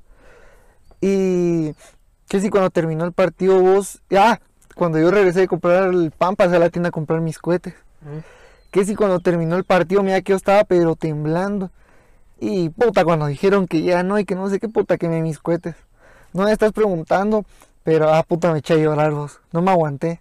[1.01, 1.73] Y
[2.27, 4.01] que si cuando terminó el partido vos...
[4.15, 4.39] Ah,
[4.75, 7.73] cuando yo regresé de comprar el pan, pasé a la tienda a comprar mis cohetes.
[8.69, 11.71] Que si cuando terminó el partido, mira que yo estaba pero temblando.
[12.39, 15.21] Y puta, cuando dijeron que ya no y que no sé qué puta, que me
[15.21, 15.75] mis cohetes.
[16.33, 17.45] no me estás preguntando,
[17.87, 19.39] pero ah, puta, me eché a llorar vos.
[19.53, 20.19] No me aguanté.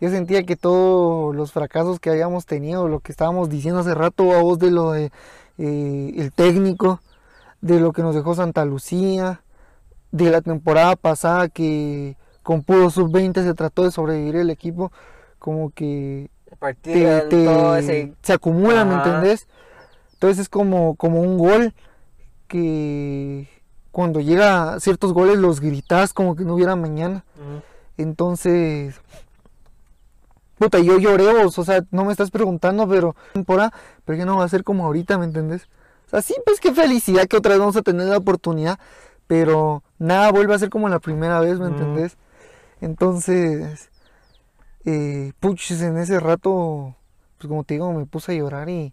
[0.00, 4.32] Yo sentía que todos los fracasos que habíamos tenido, lo que estábamos diciendo hace rato
[4.32, 5.12] a vos de lo de
[5.58, 7.00] eh, el técnico,
[7.60, 9.42] de lo que nos dejó Santa Lucía,
[10.10, 14.90] de la temporada pasada que con puro sub-20 se trató de sobrevivir el equipo,
[15.38, 16.30] como que
[16.94, 18.12] te- te- ese...
[18.22, 19.46] se acumula, ¿me entendés?
[20.14, 21.74] Entonces es como, como un gol
[22.48, 22.58] que
[23.94, 27.24] cuando llega ciertos goles los gritas como que no hubiera mañana.
[27.96, 29.00] Entonces,
[30.58, 33.72] puta, yo lloré, vos, o sea, no me estás preguntando, pero temporada,
[34.04, 35.68] pero ya no va a ser como ahorita, ¿me entendés?
[36.08, 38.80] O sea, sí, pues qué felicidad que otra vez vamos a tener la oportunidad,
[39.28, 41.74] pero nada vuelve a ser como la primera vez, ¿me Ujú.
[41.74, 42.16] entendés?
[42.80, 43.90] Entonces,
[44.84, 46.96] eh, puches, en ese rato,
[47.38, 48.92] pues como te digo, me puse a llorar y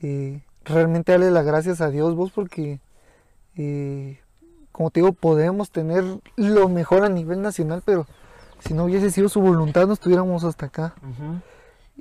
[0.00, 2.80] eh, realmente darle las gracias a Dios, vos, porque,
[3.56, 4.20] eh,
[4.72, 6.04] como te digo, podemos tener
[6.36, 8.06] lo mejor a nivel nacional, pero
[8.60, 10.94] si no hubiese sido su voluntad, no estuviéramos hasta acá.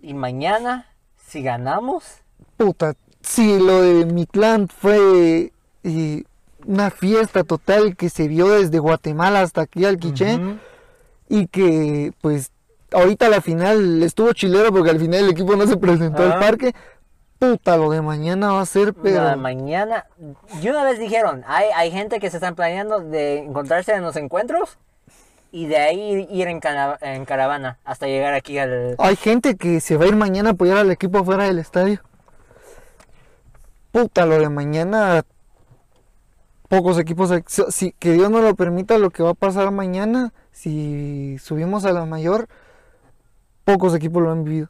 [0.02, 2.22] Y mañana, si ganamos,
[2.58, 5.52] Puta, sí, lo de mi clan fue
[5.84, 6.24] eh,
[6.66, 10.40] una fiesta total que se vio desde Guatemala hasta aquí al Quiché.
[11.28, 12.52] Y que pues
[12.92, 16.74] ahorita la final estuvo chilero porque al final el equipo no se presentó al parque.
[17.40, 20.06] Puta, lo de mañana va a ser, pero La mañana,
[20.62, 24.16] y una vez dijeron, hay, hay gente que se están planeando de encontrarse en los
[24.16, 24.78] encuentros
[25.52, 28.96] y de ahí ir en, cana- en caravana hasta llegar aquí al...
[28.98, 32.02] hay gente que se va a ir mañana a apoyar al equipo afuera del estadio.
[33.92, 35.24] Puta, lo de mañana
[36.68, 37.32] pocos equipos,
[37.70, 41.92] si que Dios nos lo permita lo que va a pasar mañana, si subimos a
[41.94, 42.48] la mayor,
[43.66, 44.70] pocos equipos lo han vivido.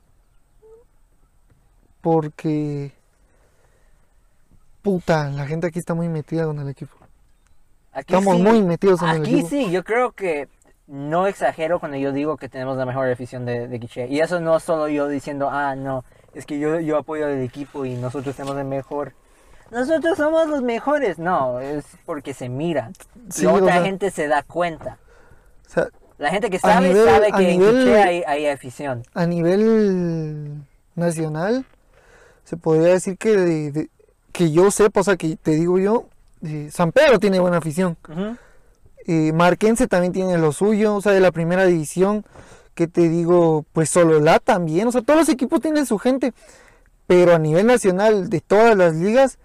[2.06, 2.92] Porque
[4.84, 6.96] puta, la gente aquí está muy metida con el equipo.
[7.92, 9.50] Aquí Estamos sí, muy metidos en el Aquí equipo.
[9.50, 10.48] sí, yo creo que
[10.86, 14.06] no exagero cuando yo digo que tenemos la mejor afición de, de Quiché.
[14.08, 17.86] Y eso no solo yo diciendo, ah, no, es que yo, yo apoyo al equipo
[17.86, 19.14] y nosotros tenemos el mejor.
[19.72, 21.18] Nosotros somos los mejores.
[21.18, 22.92] No, es porque se mira.
[23.32, 25.00] Sí, y o otra sea- gente se da cuenta.
[25.66, 25.88] O sea,
[26.20, 29.02] La gente que sabe, nivel- sabe que en Quiché hay, hay afición.
[29.16, 30.62] a nivel
[30.94, 31.66] nacional,
[32.46, 33.90] se podría decir que, de- de-
[34.32, 36.06] que yo sepa, o sea, que te digo yo,
[36.44, 37.98] eh, San Pedro tiene buena afición.
[39.08, 42.26] Eh, Marquense también tiene lo suyo, o sea, de la primera división,
[42.74, 46.34] que te digo, pues Sololá también, o sea, todos los equipos tienen su gente,
[47.08, 49.38] pero a nivel nacional, de todas las ligas,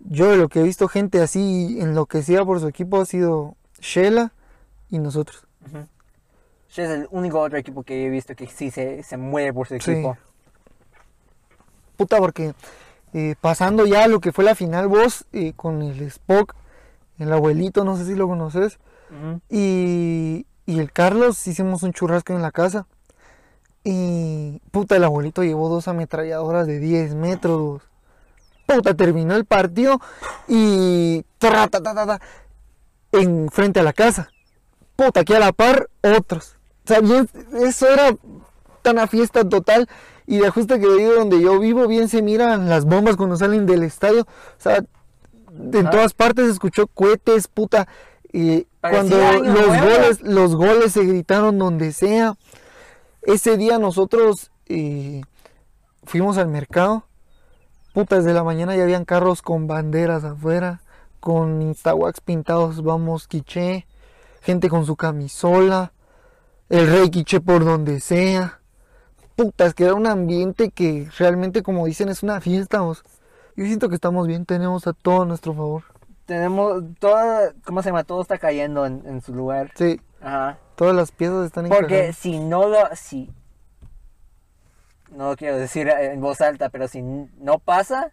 [0.00, 4.32] yo de lo que he visto gente así enloquecida por su equipo ha sido Shela
[4.88, 5.44] y nosotros.
[6.70, 9.66] Ese es el único otro equipo que he visto que sí se, se mueve por
[9.66, 9.90] su Sí.
[9.90, 10.16] equipo.
[11.98, 12.54] Puta, porque
[13.12, 16.54] eh, pasando ya lo que fue la final vos eh, con el Spock,
[17.18, 18.78] el abuelito, no sé si lo conoces,
[19.48, 22.86] y, y el Carlos hicimos un churrasco en la casa.
[23.82, 27.82] Y puta, el abuelito llevó dos ametralladoras de 10 metros.
[28.66, 30.00] Puta, terminó el partido
[30.46, 32.20] y tra, ta, ta, ta, ta,
[33.10, 34.30] en frente a la casa.
[34.94, 36.58] Puta, aquí a la par, otros.
[36.84, 37.28] O sea, bien,
[37.60, 38.14] eso era
[38.84, 39.88] una fiesta total.
[40.30, 43.64] Y de justo que digo donde yo vivo, bien se miran las bombas cuando salen
[43.64, 44.22] del estadio.
[44.24, 44.84] O sea,
[45.56, 47.88] en todas partes se escuchó cohetes, puta.
[48.30, 49.84] Y Parecía cuando los Nuevo.
[49.90, 52.34] goles, los goles se gritaron donde sea.
[53.22, 55.22] Ese día nosotros eh,
[56.04, 57.04] fuimos al mercado.
[57.94, 60.82] Puta, desde la mañana ya habían carros con banderas afuera,
[61.20, 63.86] con Instawax pintados, vamos, quiché,
[64.42, 65.92] gente con su camisola,
[66.68, 68.60] el rey quiché por donde sea.
[69.38, 72.80] Puta, es que era un ambiente que realmente, como dicen, es una fiesta.
[72.80, 73.04] vos.
[73.54, 75.84] Yo siento que estamos bien, tenemos a todo a nuestro favor.
[76.26, 78.02] Tenemos todo, ¿cómo se llama?
[78.02, 79.70] Todo está cayendo en, en su lugar.
[79.76, 80.58] Sí, Ajá.
[80.74, 83.30] todas las piezas están Porque si no lo, si,
[85.12, 88.10] no lo quiero decir en voz alta, pero si no pasa,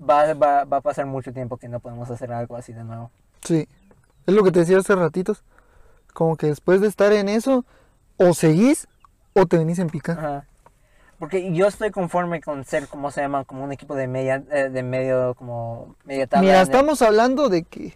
[0.00, 3.12] va, va, va a pasar mucho tiempo que no podemos hacer algo así de nuevo.
[3.44, 3.68] Sí,
[4.26, 5.44] es lo que te decía hace ratitos.
[6.12, 7.64] Como que después de estar en eso,
[8.16, 8.88] o seguís
[9.34, 10.12] o te venís en pica.
[10.12, 10.44] Ajá.
[11.18, 13.44] Porque yo estoy conforme con ser, ¿cómo se llama?
[13.44, 16.42] Como un equipo de media, eh, de medio, como media tabla.
[16.48, 17.94] Mira, estamos hablando de que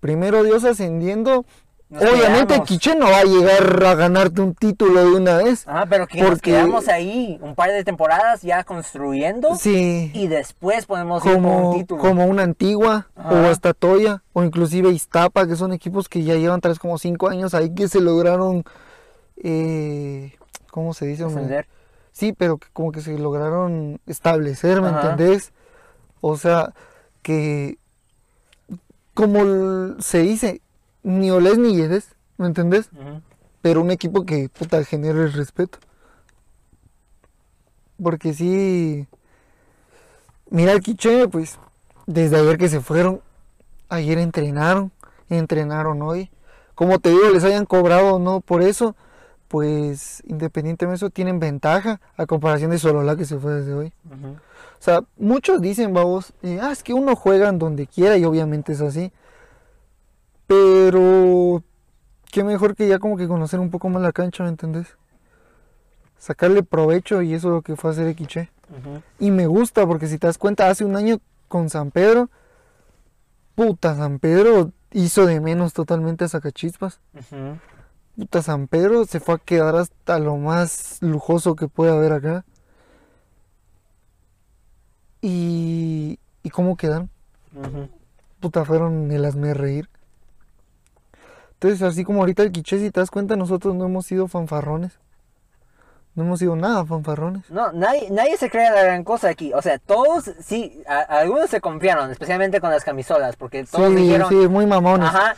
[0.00, 1.44] primero Dios ascendiendo.
[1.90, 2.68] Nos Obviamente quedamos.
[2.68, 5.68] Quiche no va a llegar a ganarte un título de una vez.
[5.68, 10.26] Ajá, pero que nos porque- quedamos ahí un par de temporadas ya construyendo Sí, y
[10.26, 12.00] después podemos ir por un como, título.
[12.00, 16.60] como una antigua o hasta Toya o inclusive Iztapa, que son equipos que ya llevan
[16.62, 18.64] vez como cinco años ahí que se lograron,
[19.42, 20.34] eh,
[20.70, 21.24] ¿cómo se dice?
[21.24, 21.66] Ascender.
[22.12, 25.12] Sí, pero que como que se lograron establecer, ¿me Ajá.
[25.12, 25.52] entendés?
[26.20, 26.72] O sea,
[27.22, 27.78] que
[29.14, 30.62] como se dice,
[31.02, 32.90] ni olés ni yedes, ¿me entendés?
[33.60, 35.78] Pero un equipo que, puta, genere el respeto.
[38.02, 39.06] Porque sí.
[40.50, 41.58] Mira el Quiche, pues,
[42.06, 43.20] desde ayer que se fueron,
[43.88, 44.92] ayer entrenaron,
[45.28, 46.30] entrenaron hoy.
[46.74, 48.96] Como te digo, les hayan cobrado o no por eso,
[49.52, 53.92] pues, independientemente de eso, tienen ventaja a comparación de Solola que se fue desde hoy.
[54.06, 54.28] Ujú.
[54.28, 58.24] O sea, muchos dicen, vamos, eh, ah, es que uno juega en donde quiera y
[58.24, 59.12] obviamente es así.
[60.46, 61.62] Pero,
[62.30, 64.96] qué mejor que ya como que conocer un poco más la cancha, ¿me entendés?
[66.18, 68.48] Sacarle provecho y eso es lo que fue hacer Equiche.
[68.70, 69.02] Ujú.
[69.18, 72.30] Y me gusta porque si te das cuenta, hace un año con San Pedro,
[73.54, 77.00] puta, San Pedro hizo de menos totalmente a Sacachispas.
[77.12, 77.58] Ujú.
[78.16, 82.44] Puta, San Pedro se fue a quedar hasta lo más lujoso que puede haber acá.
[85.20, 87.08] Y, ¿y cómo quedan?
[87.54, 87.88] Ujú.
[88.40, 89.88] Puta, fueron el hazme reír.
[91.54, 94.98] Entonces, así como ahorita el quiché, si te das cuenta, nosotros no hemos sido fanfarrones.
[96.14, 97.48] No hemos sido nada fanfarrones.
[97.48, 99.52] No, nadie, nadie se cree la gran cosa aquí.
[99.54, 103.94] O sea, todos, sí, a- algunos se confiaron, especialmente con las camisolas, porque todos sí,
[103.94, 105.08] dijeron, sí, muy mamones.
[105.08, 105.36] ajá,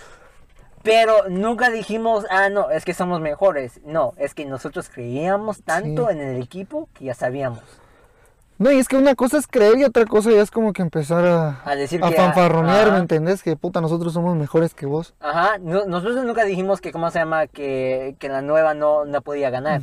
[0.84, 3.80] pero nunca dijimos, ah, no, es que somos mejores.
[3.84, 6.12] No, es que nosotros creíamos tanto Sí.
[6.12, 7.60] en el equipo que ya sabíamos.
[8.56, 10.82] No, y es que una cosa es creer y otra cosa ya es como que
[10.82, 12.92] empezar a, A decir a que, fanfarronear, ajá.
[12.92, 13.42] ¿me entendés?
[13.42, 15.12] Que puta, nosotros somos mejores que vos.
[15.18, 17.48] Ajá, no- nosotros nunca dijimos que, ¿cómo se llama?
[17.48, 19.80] Que, que la nueva no, no podía ganar.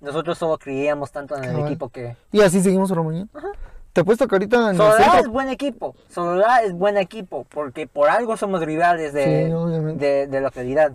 [0.00, 2.16] Nosotros solo creíamos tanto en el equipo que...
[2.30, 3.26] Y así seguimos la mañana.
[3.98, 5.32] Te apuesto que ahorita en el Solá es centro...
[5.32, 10.40] buen equipo, Solá es buen equipo, porque por algo somos rivales de, Sí, de, de
[10.40, 10.92] localidad.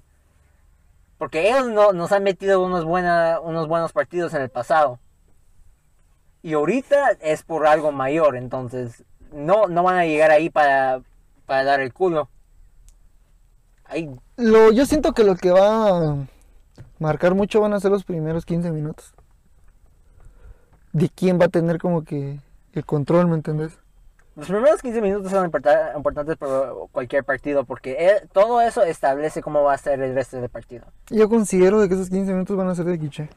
[1.17, 4.99] Porque ellos no, nos han metido unos, buena, unos buenos partidos en el pasado.
[6.43, 11.01] Y ahorita es por algo mayor, entonces no, no van a llegar ahí para,
[11.45, 12.29] para dar el culo.
[13.83, 16.15] Ahí, Lo, yo siento que lo que va a
[16.99, 19.13] marcar mucho van a ser los primeros 15 minutos.
[20.93, 22.39] De quién va a tener como que
[22.73, 23.77] el control, ¿me entendés?
[24.35, 29.43] los primeros 15 minutos son importa- importantes por cualquier partido, porque eh, todo eso establece
[29.43, 30.85] cómo va a ser el resto del partido.
[31.11, 33.29] Yo considero de que esos 15 minutos van a ser de quiche.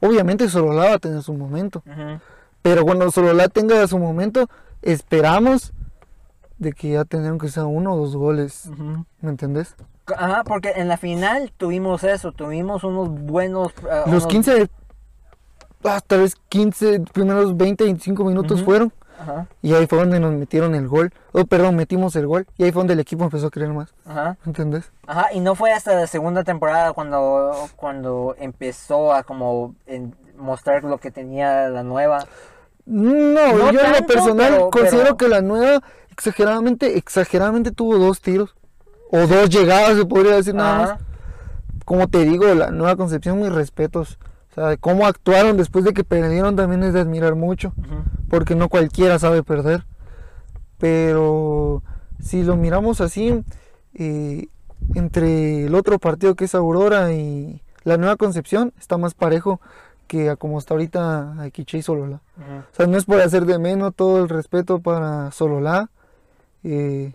[0.00, 1.82] Obviamente Sololá va a tener su momento.
[1.86, 2.20] Ujú.
[2.62, 4.48] Pero cuando Sololá tenga su momento,
[4.82, 5.72] esperamos
[6.58, 8.70] de que ya tendrán que ser uno o dos goles.
[9.20, 9.74] ¿Me entendés?
[10.16, 13.72] Ajá, porque en la final tuvimos eso, tuvimos unos buenos...
[13.90, 14.68] eh, Los unos- 15,
[15.84, 18.92] ah, tal vez 15, primeros 20, 25 minutos fueron.
[19.18, 21.10] Ajá, Y ahí fue donde nos metieron el gol.
[21.32, 22.46] Oh, perdón, metimos el gol.
[22.58, 23.94] Y ahí fue donde el equipo empezó a creer más.
[24.04, 24.90] ajá, ¿Entendés?
[25.06, 30.84] ajá, y no fue hasta la segunda temporada cuando, cuando empezó a como en- mostrar
[30.84, 32.26] lo que tenía la nueva.
[32.84, 37.96] No, No yo en lo personal pero- considero pero- que la nueva exageradamente, exageradamente tuvo
[37.98, 38.54] dos tiros.
[39.10, 41.00] O dos llegadas, se podría decir nada más.
[41.86, 44.18] Como te digo, la nueva concepción, mis respetos.
[44.56, 47.74] O sea, de cómo actuaron después de que perdieron también es de admirar mucho.
[48.30, 49.84] Porque no cualquiera sabe perder.
[50.78, 51.82] Pero
[52.20, 53.44] si lo miramos así,
[53.94, 54.48] eh,
[54.94, 59.60] entre el otro partido que es Aurora y la nueva concepción, está más parejo
[60.06, 62.22] que a como está ahorita a Quiche y Solola.
[62.38, 65.90] O sea, no es por hacer de menos todo el respeto para Sololá.
[66.64, 67.12] eh,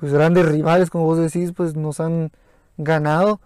[0.00, 2.30] pues grandes rivales, como vos decís, pues nos han
[2.76, 3.40] ganado.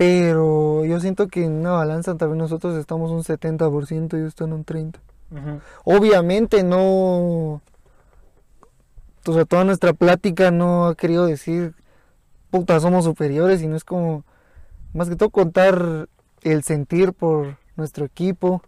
[0.00, 4.54] Pero yo siento que en una balanza también nosotros estamos un 70% y ellos están
[4.54, 4.94] un 30%.
[5.30, 5.60] Ujú.
[5.84, 7.60] Obviamente no...
[9.26, 11.74] O sea, toda nuestra plática no ha querido decir,
[12.50, 14.24] puta, somos superiores, sino es como,
[14.94, 16.08] más que todo contar
[16.44, 18.62] el sentir por nuestro equipo,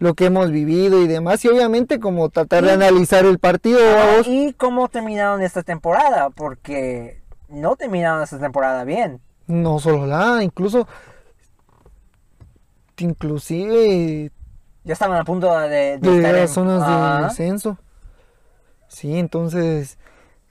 [0.00, 3.78] lo que hemos vivido y demás, y obviamente como tratar de Y- analizar el partido,
[4.26, 9.20] y cómo terminaron esta temporada, porque no terminaron esta temporada bien.
[9.46, 10.86] No solo la, incluso,
[12.98, 14.30] inclusive
[14.84, 17.78] Ya estaban a punto de, de de estar en- zonas de descenso.
[18.88, 19.98] Sí, entonces,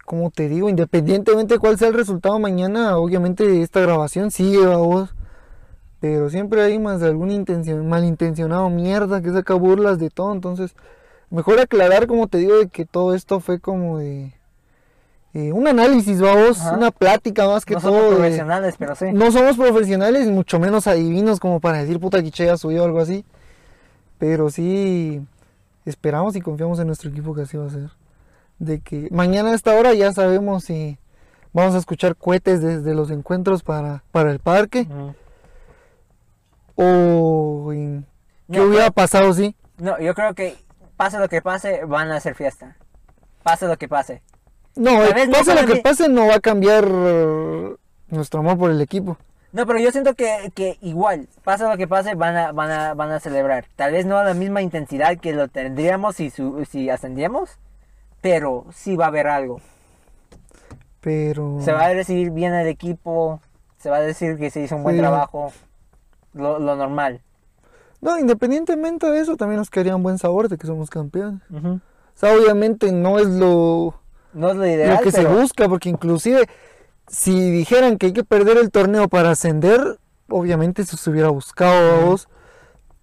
[0.06, 4.78] como te digo, independientemente de cuál sea el resultado mañana, obviamente esta grabación sigue a
[4.78, 5.16] vos.
[6.00, 10.34] Pero siempre hay más de algún intención, malintencionado mierda que saca burlas de todo.
[10.34, 10.76] Entonces,
[11.30, 14.34] mejor aclarar, como te digo, de que todo esto fue como de
[15.34, 16.74] eh, un análisis, vamos, Ajá.
[16.78, 18.10] una plática más que no somos todo.
[18.12, 19.06] de- profesionales, pero sí.
[19.14, 23.00] no somos profesionales, mucho menos adivinos como para decir puta quiche ya subió o algo
[23.00, 23.26] así.
[24.20, 25.22] Pero sí
[25.86, 27.90] esperamos y confiamos en nuestro equipo que así va a ser.
[28.60, 30.98] De que mañana a esta hora ya sabemos si
[31.52, 34.88] vamos a escuchar cohetes desde los encuentros para, para el parque
[36.76, 38.06] o en-
[38.52, 39.56] qué No, hubiera pero- pasado si.
[39.78, 40.56] No, yo creo que
[40.96, 42.78] pase lo que pase, van a hacer fiesta.
[43.44, 44.22] Pase lo que pase.
[44.76, 46.88] No, eh, no pase lo que pase, no va a cambiar
[48.10, 49.18] nuestro amor por el equipo.
[49.52, 52.94] No, pero yo siento que, que igual, pase lo que pase, van a, van, a,
[52.96, 53.66] van a celebrar.
[53.76, 57.52] Tal vez no a la misma intensidad que lo tendríamos si, su- si ascendíamos,
[58.22, 59.62] pero sí va a haber algo.
[61.02, 61.60] Pero.
[61.62, 63.42] Se va a recibir bien el equipo,
[63.78, 65.02] se va a decir que se hizo un buen Sí.
[65.02, 65.52] trabajo,
[66.34, 67.22] lo, lo normal.
[68.02, 71.42] No, independientemente de eso, también nos quedaría un buen sabor de que somos campeones.
[71.54, 71.80] O
[72.16, 73.96] sea, obviamente no es lo,
[74.34, 76.48] No es lo lo ideal, que se busca, porque inclusive
[77.08, 82.06] si dijeran que hay que perder el torneo para ascender, obviamente se hubiera buscado a
[82.06, 82.28] vos.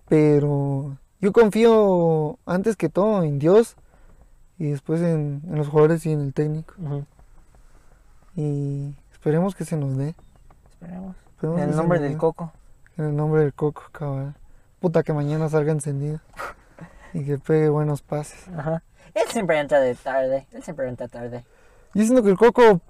[0.08, 3.76] Pero yo confío antes que todo en Dios
[4.58, 6.74] y después en, en los jugadores y en el técnico.
[8.36, 10.14] Y esperemos que se nos dé.
[10.70, 11.16] Esperemos.
[11.30, 12.18] Esperemos En el nombre del dé.
[12.18, 12.52] coco.
[12.96, 14.34] En el nombre del coco, cabal.
[14.80, 16.20] Puta que mañana salga encendido.
[17.14, 18.48] y que pegue buenos pases.
[18.48, 18.82] Ajá.
[19.14, 21.44] Él siempre entra de tarde, él siempre entra tarde.
[21.94, 22.80] Yo siento que el coco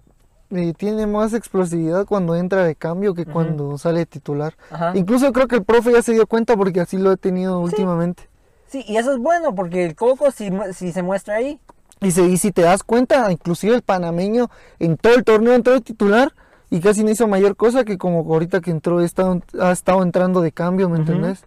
[0.50, 4.54] eh, tiene más explosividad cuando entra de cambio que cuando sale de titular.
[4.70, 4.92] Ajá.
[4.94, 8.28] Incluso creo que el profe ya se dio cuenta porque así lo he tenido últimamente.
[8.68, 11.58] Sí, y eso es bueno porque el coco si, si se muestra ahí,
[12.00, 14.48] Y, se- y si te das cuenta, inclusive el panameño
[14.78, 16.32] en todo el torneo entró de titular
[16.70, 20.40] y casi no hizo mayor cosa que como ahorita que entró estado, ha estado entrando
[20.40, 21.02] de cambio, ¿me Ujú.
[21.12, 21.44] entendés?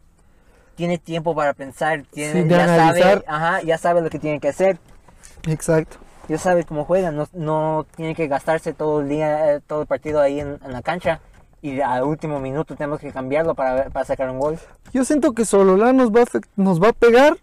[0.76, 4.49] Tiene tiempo para pensar, tiene, Sí, ya sabe, ajá, ya sabe lo que tiene que
[4.49, 4.80] hacer,
[5.47, 5.97] Exacto.
[6.28, 9.88] ya sabe cómo juega, no, no tiene que gastarse todo el día, eh, todo el
[9.88, 11.19] partido ahí en, en la cancha
[11.61, 14.59] y al último minuto tenemos que cambiarlo para, para sacar un gol.
[14.93, 16.26] Yo siento que Sololá nos va a,
[16.57, 17.38] nos va a pegar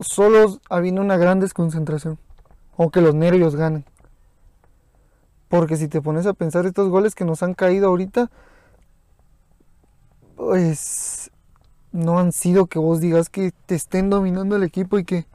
[0.00, 2.18] solo habiendo una gran desconcentración
[2.76, 3.84] o que los nervios ganen.
[5.48, 8.28] Porque si te pones a pensar estos goles que nos han caído ahorita,
[10.34, 11.30] pues
[11.94, 15.26] no han sido que vos digas que te estén dominando el equipo y que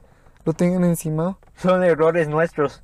[0.44, 1.38] lo tengan encima.
[1.56, 2.82] Son errores nuestros.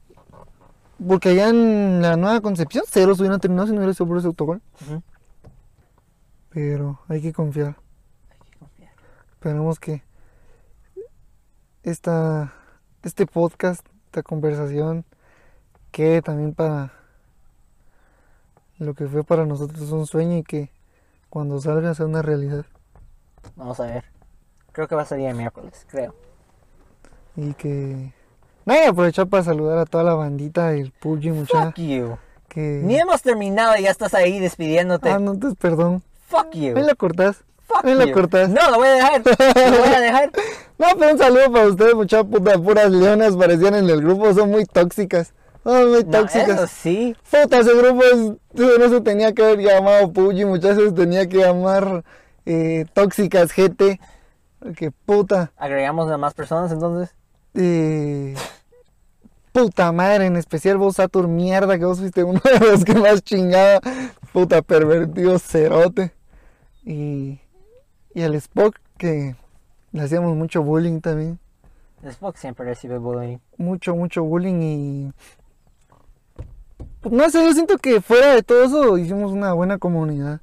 [1.07, 4.29] Porque allá en la nueva concepción, ceros hubieran terminado si no hubiera sido por ese
[4.29, 4.62] autogol.
[6.49, 7.77] Pero hay que confiar.
[9.33, 10.03] Esperemos que
[11.83, 12.55] esta,
[13.03, 15.05] este podcast, esta conversación,
[15.91, 16.95] quede también para
[18.79, 20.70] lo que fue para nosotros un sueño y que
[21.29, 22.64] cuando salga sea una realidad.
[23.55, 24.05] Vamos a ver.
[24.73, 26.15] Creo que va a salir el miércoles, creo.
[27.37, 28.13] Y que...
[28.65, 32.17] Nada, y aprovechar para saludar a toda la bandita del PUBG, mucha Fuck you.
[32.49, 32.81] que...
[32.83, 35.09] Ni hemos terminado y ya estás ahí despidiéndote.
[35.11, 36.03] Ah, no, entonces perdón.
[36.29, 36.77] Fuck you.
[36.77, 37.45] Ahí la cortás.
[37.67, 38.13] Fuck la you.
[38.13, 38.49] cortás.
[38.49, 39.23] No, lo voy a dejar.
[39.25, 40.31] Lo voy a dejar.
[40.79, 44.51] No, pero un saludo para ustedes, mucha puta, puras leonas parecían en el grupo, son
[44.51, 45.33] muy tóxicas.
[45.65, 46.51] Son muy No, tóxicas.
[46.51, 47.17] eso sí.
[47.31, 52.05] Puta, ese grupo es- no se tenía que haber llamado Puji, muchachos, tenía que llamar
[52.47, 54.01] eh, Tóxicas GT.
[54.77, 57.15] Que puta, Agregamos a más personas entonces.
[57.55, 58.35] eh,
[59.53, 63.23] puta madre, en especial vos, Satur, mierda, que vos fuiste uno de los que más
[63.23, 63.81] chingaba.
[64.33, 66.13] Puta, pervertido, cerote.
[66.85, 67.41] Y,
[68.15, 69.37] y al Spock, que
[69.93, 71.39] le hacíamos mucho bullying también.
[72.05, 73.39] Spock siempre recibe bullying.
[73.57, 75.13] mucho, mucho bullying y...
[77.11, 80.41] No sé, yo siento que fuera de todo eso hicimos una buena comunidad.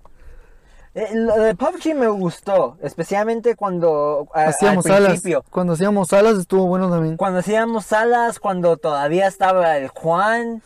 [0.96, 5.08] Eh, lo de PUBG me gustó, especialmente cuando a- Hacíamos al salas.
[5.10, 5.44] principio.
[5.50, 7.18] Cuando hacíamos salas estuvo bueno también.
[7.18, 10.62] Cuando hacíamos salas, cuando todavía estaba el Juan,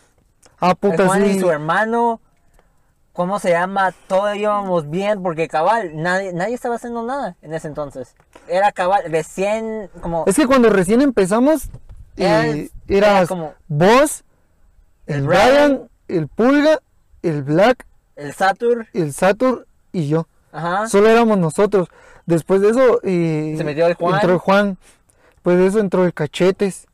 [0.60, 2.20] Ah, el puta, Juan y su hermano.
[3.14, 3.92] ¿Cómo se llama?
[4.06, 8.14] Todos íbamos bien porque cabal, nadie, nadie estaba haciendo nada en ese entonces.
[8.46, 10.24] Era cabal, recién como...
[10.26, 11.68] Es que cuando recién empezamos,
[12.16, 14.24] Era- eh, era eras como- vos,
[15.06, 15.88] el El Brian, Brian.
[16.08, 16.78] el Pulga,
[17.22, 20.26] el Black, El Satur, el Satur y yo.
[20.52, 20.86] ajá.
[20.88, 21.88] Solo éramos nosotros.
[22.26, 24.14] Después de eso eh, Se metió el Juan.
[24.14, 24.78] entró el Juan.
[25.34, 26.86] Después de eso entró el Cachetes,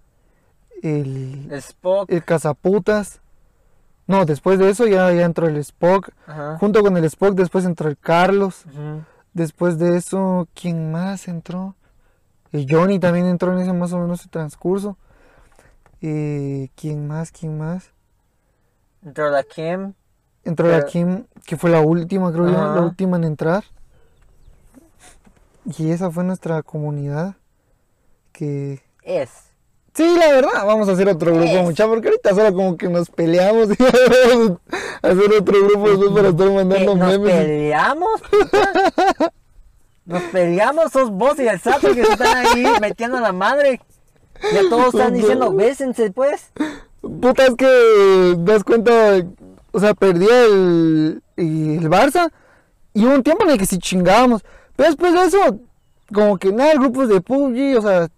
[0.83, 3.21] el, El Spock, el Cazaputas.
[4.07, 6.11] No, después de eso ya, ya entró el Spock.
[6.27, 6.59] ajá.
[6.59, 8.65] Junto con el Spock después entró el Carlos.
[9.33, 11.75] Después de eso, ¿quién más entró?
[12.53, 14.97] El Johnny también entró en ese más o menos ese transcurso.
[16.01, 17.33] Eh, ¿Quién más?
[17.33, 17.91] ¿Quién más?
[19.05, 19.95] Entró la Kim,
[20.45, 23.65] Entró la Kim, que fue la última, creo yo, la última en entrar.
[25.79, 27.35] Y esa fue nuestra comunidad.
[28.33, 28.83] Que...
[29.03, 29.31] es.
[29.95, 31.63] Sí, la verdad, vamos a hacer otro grupo, Es.
[31.63, 33.83] mucha, porque ahorita solo como que nos peleamos y
[34.29, 34.59] vamos
[35.03, 37.35] a hacer otro grupo después para estar ¿Qué, mandando ¿Nos memes.
[37.35, 38.21] peleamos?
[38.23, 39.33] puta?
[40.07, 43.81] Nos peleamos, sos vos y el Satur que están ahí metiendo a la madre.
[44.53, 46.51] Ya todos están diciendo, bésense pues.
[47.01, 49.23] Puta, es que das cuenta,
[49.75, 52.31] o sea, perdía el, el Barça
[52.95, 54.43] y hubo un tiempo en el que sí chingábamos.
[54.77, 55.59] Pero después de eso,
[56.13, 58.09] como que nada, grupos de PUBG, o sea,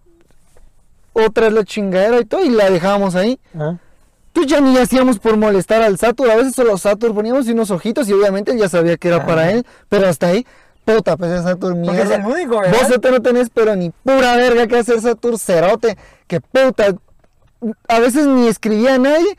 [1.13, 3.39] otra es la chingadera y todo, y la dejábamos ahí.
[3.53, 6.29] Entonces ya ni hacíamos por molestar al Satur.
[6.29, 9.41] A veces solo Satur poníamos unos ojitos y obviamente él ya sabía que era para
[9.43, 9.51] Ajá.
[9.51, 9.65] él.
[9.89, 10.45] Pero hasta ahí,
[10.85, 12.15] puta, pues ese Satur Porque es mierda.
[12.15, 12.77] el único, ¿verdad?
[12.87, 15.97] Vos no tenés pero ni pura verga que hacer Satur cerote.
[16.27, 16.93] Que puta,
[17.87, 19.37] a veces ni escribía a nadie.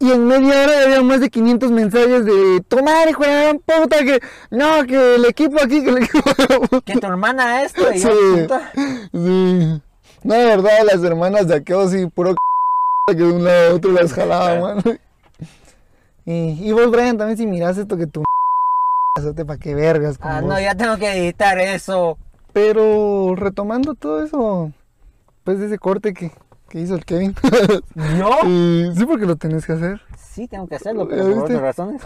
[0.00, 4.20] Y en media hora había más de 500 mensajes de tomar, hijo de puta, que
[4.50, 6.20] no, que el equipo aquí, que el equipo
[6.84, 8.08] Que tu hermana esto y Sí.
[8.08, 8.72] puta.
[9.12, 9.82] Sí.
[10.24, 12.36] No, de verdad, las hermanas de aquello sí, puro c-
[13.16, 14.82] que de un lado a otro las jalaba, mano.
[16.26, 18.22] Y, y vos, Brian, también si miras esto que tu
[19.46, 20.16] para que vergas.
[20.18, 20.50] como Ah, vos.
[20.50, 22.16] no, ya tengo que editar eso.
[22.54, 24.72] Pero retomando todo eso,
[25.44, 26.32] pues ese corte que,
[26.74, 27.36] que hizo el Kevin.
[28.18, 28.30] ¿Yo?
[28.48, 30.00] Y sí, porque lo tenés que hacer.
[30.18, 31.42] Sí, tengo que hacerlo, ¿Ya pero por viste?
[31.56, 32.02] otras razones.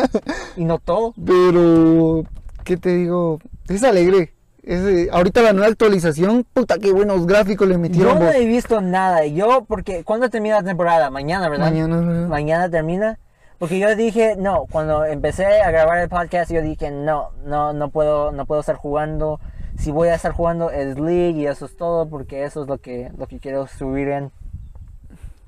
[0.56, 1.12] Y no todo.
[1.26, 2.22] Pero,
[2.62, 3.40] ¿qué te digo?
[3.68, 4.32] Es alegre.
[4.62, 8.20] Es, eh, ahorita la nueva actualización, puta, qué buenos gráficos le Yo metieron.
[8.20, 8.34] no vos.
[8.36, 9.26] he visto nada.
[9.26, 11.10] Yo, porque, ¿cuándo termina la temporada?
[11.10, 11.64] Mañana, ¿verdad?
[11.66, 12.28] Mañana, ¿verdad?
[12.28, 13.18] Mañana termina.
[13.58, 17.90] Porque yo dije, no, cuando empecé a grabar el podcast, yo dije, no, no, no
[17.90, 19.40] puedo, no puedo estar jugando.
[19.82, 22.78] Si voy a estar jugando es League y eso es todo, porque eso es lo
[22.78, 24.30] que, lo que quiero subir en.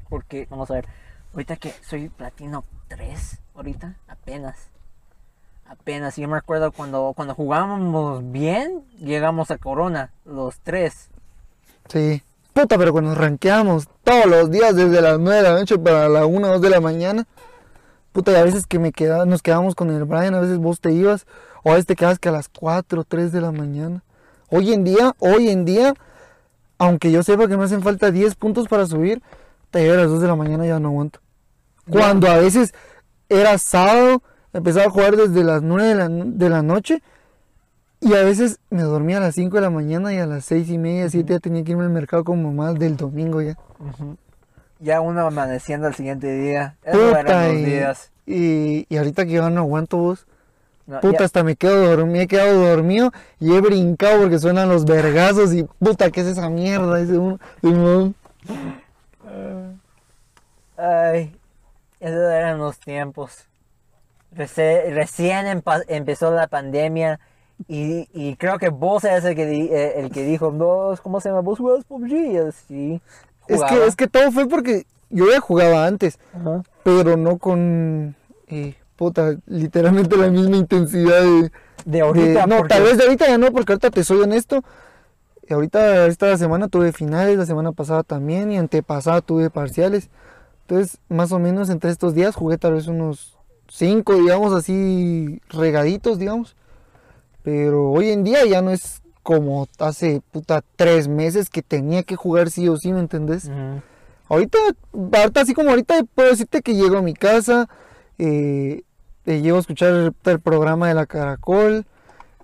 [0.08, 0.88] Porque, vamos a ver,
[1.32, 4.56] ahorita que soy platino 3, ahorita, apenas.
[5.66, 11.10] Apenas, yo me acuerdo cuando, cuando jugábamos bien, llegamos a Corona, los tres.
[11.88, 12.20] Sí.
[12.52, 16.26] Puta, pero cuando ranqueamos todos los días desde las 9 de la noche para la
[16.26, 17.24] 1 o 2 de la mañana.
[18.10, 20.80] Puta, y a veces que me queda, nos quedamos con el Brian, a veces vos
[20.80, 21.24] te ibas,
[21.62, 24.02] o a veces te quedas que a las 4 o 3 de la mañana.
[24.50, 25.94] Hoy en día, hoy en día,
[26.78, 29.22] aunque yo sepa que me hacen falta 10 puntos para subir,
[29.70, 31.20] te llevo a las 2 de la mañana ya no aguanto.
[31.90, 32.74] Cuando a veces
[33.28, 34.22] era sábado,
[34.52, 37.02] empezaba a jugar desde las 9 de la, de la noche
[38.00, 40.68] y a veces me dormía a las 5 de la mañana y a las 6
[40.70, 43.56] y media, 7 ya tenía que irme al mercado como más del domingo ya.
[44.78, 46.76] Ya uno amaneciendo al siguiente día.
[46.84, 48.12] Puta, y, días.
[48.26, 50.26] y, y ahorita que yo no aguanto vos,
[50.86, 53.10] No, puta, ya- hasta me quedo dormido, he quedado dormido
[53.40, 56.96] y he brincado porque suenan los vergazos y puta, ¿qué es esa mierda?
[56.98, 58.14] Dice uno, Simón.
[60.76, 61.34] Ay,
[62.00, 63.46] esos eran los tiempos.
[64.32, 67.20] Recién empezó la pandemia
[67.68, 71.20] y, y creo que vos eres el que, di- eh, el que dijo, vos, ¿cómo
[71.20, 71.40] se llama?
[71.40, 72.10] ¿Vos jugabas PUBG?
[72.12, 73.00] Y yo, sí.
[73.46, 76.62] Es que, es que todo fue porque yo ya jugaba antes, Ajá.
[76.82, 78.16] pero no con,
[78.48, 81.50] eh, puta, literalmente la misma intensidad de...
[81.84, 84.20] De ahorita, de- no, porque- tal vez de ahorita ya no, porque ahorita te soy
[84.20, 84.62] honesto.
[85.50, 90.08] Ahorita esta semana tuve finales, la semana pasada también y antepasada tuve parciales.
[90.62, 93.36] Entonces, más o menos entre estos días jugué tal vez unos
[93.68, 96.56] 5, digamos así, regaditos, digamos.
[97.42, 102.16] Pero hoy en día ya no es como hace puta tres meses que tenía que
[102.16, 103.44] jugar sí o sí, ¿me entendés?
[103.46, 103.82] Ujú.
[104.30, 104.58] Ahorita,
[105.12, 107.68] ahorita así como ahorita puedo decirte que llego a mi casa,
[108.18, 108.82] eh,
[109.26, 111.86] eh, llego a escuchar el, programa de la Caracol,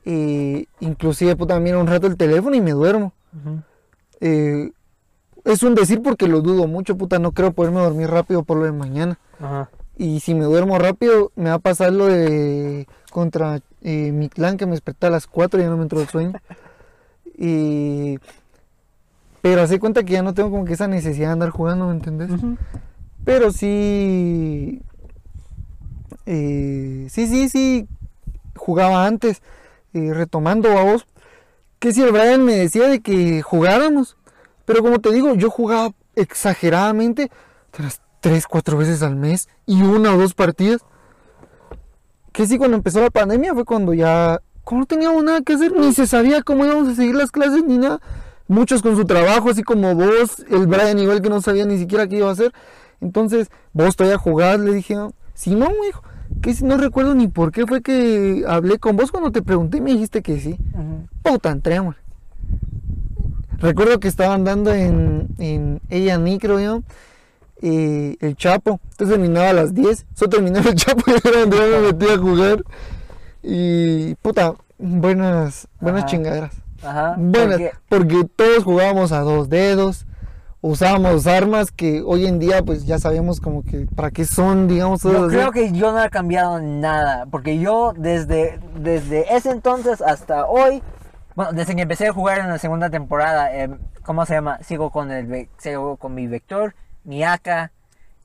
[0.04, 3.12] eh, inclusive puta, miro un rato el teléfono y me duermo.
[4.20, 4.70] Eh,
[5.44, 8.64] es un decir porque lo dudo mucho, puta, no creo poderme dormir rápido por lo
[8.64, 9.18] de mañana.
[9.96, 14.56] Y si me duermo rápido, me va a pasar lo de contra eh, mi clan
[14.56, 16.32] que me desperté a las 4 y ya no me entró el sueño.
[17.42, 18.18] Y...
[19.40, 21.94] Pero hace cuenta que ya no tengo como que esa necesidad de andar jugando, ¿me
[21.94, 22.30] entendés?
[23.24, 24.82] Pero sí...
[26.26, 27.88] eh, sí, sí, sí.
[28.56, 29.42] Jugaba antes.
[29.92, 31.06] eh, retomando a vos.
[31.78, 34.16] Que si el Brian me decía de que jugáramos.
[34.64, 37.30] Pero como te digo, yo jugaba exageradamente.
[37.70, 39.48] Tras tres, cuatro veces al mes.
[39.66, 40.82] Y una o dos partidas.
[42.32, 44.40] Que sí, cuando empezó la pandemia fue cuando ya...
[44.62, 47.64] Como no teníamos nada que hacer, ni se sabía cómo íbamos a seguir las clases
[47.64, 48.00] ni nada.
[48.46, 52.06] Muchos con su trabajo, así como vos, el Brian igual que no sabía ni siquiera
[52.06, 52.52] qué iba a hacer.
[53.00, 54.96] Entonces, vos todavía jugás, le dije,
[55.34, 56.02] si no, hijo,
[56.42, 59.78] que si no recuerdo ni por qué fue que hablé con vos cuando te pregunté
[59.78, 60.56] y me dijiste que sí.
[60.74, 61.08] Ujú.
[61.22, 61.96] Puta, entremos.
[63.58, 66.82] Recuerdo que estaban dando en, en A&E, creo yo,
[67.60, 68.80] eh, el Chapo.
[68.92, 70.06] Entonces terminaba a las 10.
[70.14, 72.64] Solo terminaba el Chapo y era donde yo me metí a jugar.
[73.42, 76.10] Y puta, buenas, buenas Ajá.
[76.10, 76.54] chingaderas.
[76.82, 77.16] Ajá.
[77.18, 80.06] Buenas, porque- porque todos jugábamos a dos dedos.
[80.62, 85.02] Usábamos armas que hoy en día pues ya sabemos como que para qué son, digamos,
[85.02, 85.34] Yo así.
[85.34, 90.82] creo que yo no he cambiado nada, porque yo desde, desde ese entonces hasta hoy,
[91.34, 93.70] bueno, desde que empecé a jugar en la segunda temporada, eh,
[94.04, 94.58] ¿cómo se llama?
[94.62, 97.70] Sigo con el sigo con mi Vector, mi AK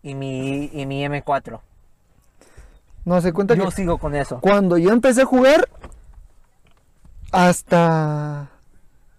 [0.03, 1.61] y mi, y mi M4.
[3.05, 4.41] No se cuenta Yo que sigo con eso.
[4.41, 5.69] cuando yo empecé a jugar
[7.31, 8.49] hasta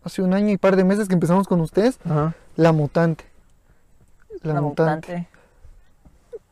[0.05, 2.35] hace un año y par de meses que empezamos con ustedes, Ajá.
[2.57, 3.25] La mutante.
[4.43, 5.13] La, La mutante.
[5.13, 5.29] mutante.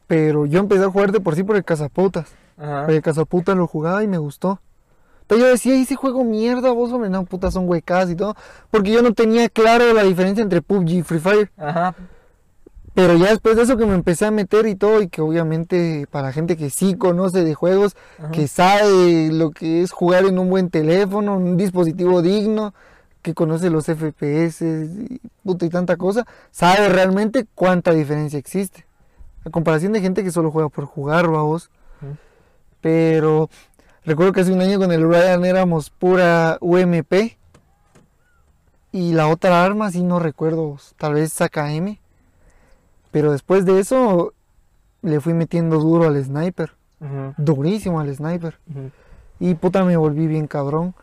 [0.06, 2.32] Pero yo empecé a jugar de por sí por el cazaputas.
[2.58, 2.80] Ajá.
[2.82, 4.60] Porque el cazaputas lo jugaba y me gustó.
[5.22, 7.08] Entonces yo decía, ¿y si juego mierda vos, hombre?
[7.08, 8.36] No, puta, son huecas y todo.
[8.70, 11.50] Porque yo no tenía claro la diferencia entre PUBG y Free Fire.
[11.56, 11.94] Ajá.
[12.92, 16.06] Pero ya después de eso que me empecé a meter y todo, y que obviamente
[16.10, 18.30] para gente que sí conoce de juegos, Ajá.
[18.30, 22.72] que sabe lo que es jugar en un buen teléfono, un dispositivo digno,
[23.24, 28.84] que conoce los FPS y, puta, y tanta cosa, sabe realmente cuánta diferencia existe.
[29.46, 31.70] A comparación de gente que solo juega por jugar, vamos.
[32.02, 32.16] Ujú.
[32.82, 33.48] Pero
[34.04, 37.38] recuerdo que hace un año con el Ryan éramos pura UMP.
[38.92, 41.98] Y la otra arma, sí no recuerdo, tal vez AKM.
[43.10, 44.34] Pero después de eso
[45.00, 46.72] le fui metiendo duro al sniper.
[47.38, 48.58] Durísimo al sniper.
[49.40, 50.94] Y puta me volví bien cabrón.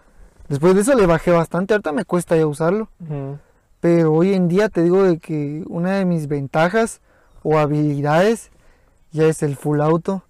[0.52, 1.74] Después de eso le bajé bastante.
[1.74, 2.90] Ahorita me cuesta ya usarlo.
[3.80, 7.02] Pero hoy en día te digo de que una de mis ventajas
[7.42, 8.52] o habilidades
[9.12, 10.24] ya es el full auto.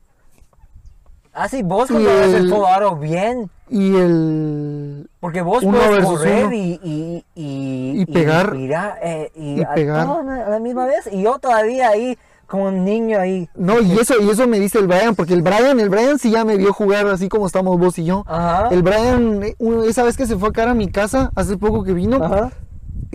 [1.33, 3.49] Ah, sí, vos controlas el el- full auto bien.
[3.69, 5.09] Y el...
[5.21, 6.55] Porque vos Uno puedes correr uno.
[6.55, 8.53] y, y, y, Y pegar.
[9.01, 10.05] eh, y, Y a pegar.
[10.05, 11.07] todo a la misma vez.
[11.11, 12.17] Y yo todavía ahí,
[12.51, 13.49] como un niño ahí.
[13.55, 16.31] No, y eso, y eso me dice el Brian, porque el Brian, el Brian sí
[16.31, 18.25] ya me vio jugar así como estamos vos y yo.
[18.27, 18.67] Ajá.
[18.71, 19.55] El Brian, eh,
[19.87, 22.51] esa vez que se fue a cara a mi casa, hace poco que vino, Ajá.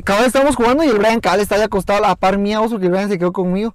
[0.04, 2.38] cada vez estábamos jugando y el Brian cada vez está ahí acostado a la par
[2.38, 3.74] mía, oso, que el Brian se quedó conmigo.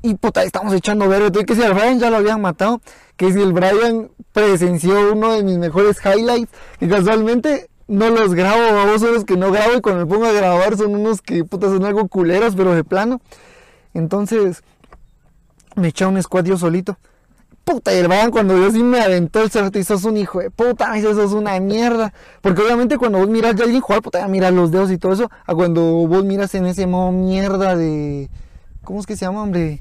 [0.00, 1.32] Y puta, estamos echando verde.
[1.32, 2.80] Tuve que si al Brian ya lo habían matado,
[3.16, 8.86] que si el Brian presenció uno de mis mejores highlights, que casualmente no los grabo,
[8.86, 11.44] vos son los que no grabo y cuando me pongo a grabar son unos que
[11.44, 13.20] puta son algo culeros, pero de plano.
[13.92, 14.62] Entonces,
[15.76, 16.96] me eché un squad yo solito.
[17.64, 20.40] Puta, y el Brian cuando yo sí me aventó el cerro y sos un hijo
[20.40, 22.12] de puta, me dice, sos una mierda.
[22.42, 25.12] Porque obviamente cuando vos miras a alguien jugar, puta, ya miras los dedos y todo
[25.14, 28.28] eso, a cuando vos miras en ese modo mierda de...
[28.84, 29.80] ¿Cómo es que se llama, hombre?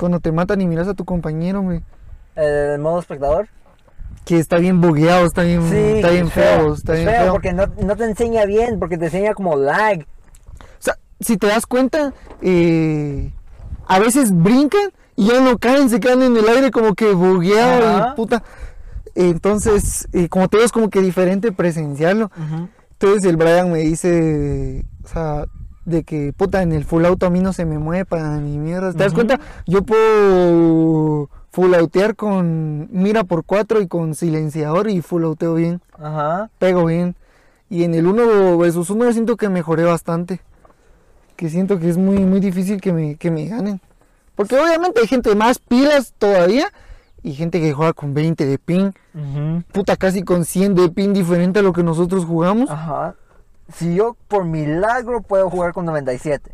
[0.00, 1.82] Cuando te matan y miras a tu compañero, hombre.
[2.34, 3.48] El modo espectador.
[4.24, 7.22] Que está bien bugueado, está bien, Sí, está bien es feo, está es bien feo
[7.22, 7.32] feo.
[7.32, 10.00] porque no, no te enseña bien, porque te enseña como lag.
[10.00, 10.04] O
[10.80, 13.32] sea, si te das cuenta, eh,
[13.86, 18.12] a veces brincan y ya no caen, se quedan en el aire como que bugueado
[18.12, 18.42] y puta.
[19.14, 22.30] Entonces, eh, como te digo, es como que diferente presenciarlo.
[22.92, 25.44] Entonces el Brian me dice, o sea,
[25.84, 28.58] de que puta, en el full auto a mí no se me mueve para ni
[28.58, 28.92] mierda.
[28.92, 29.40] ¿Te das cuenta?
[29.66, 35.82] Yo puedo full autear con mira por cuatro y con silenciador y full auteo bien,
[35.98, 36.50] Ajá.
[36.58, 37.16] pego bien.
[37.68, 40.40] Y en el 1 versus 1 yo siento que mejoré bastante.
[41.42, 43.80] Que siento que es muy, muy difícil que me, que me ganen.
[44.36, 46.68] Porque obviamente hay gente más pilas todavía
[47.20, 48.92] y gente que juega con 20 de ping.
[49.12, 49.64] Ujú.
[49.72, 52.70] Puta, casi con 100 de ping diferente a lo que nosotros jugamos.
[52.70, 53.16] Ajá.
[53.74, 56.48] Si yo por milagro puedo jugar con 97.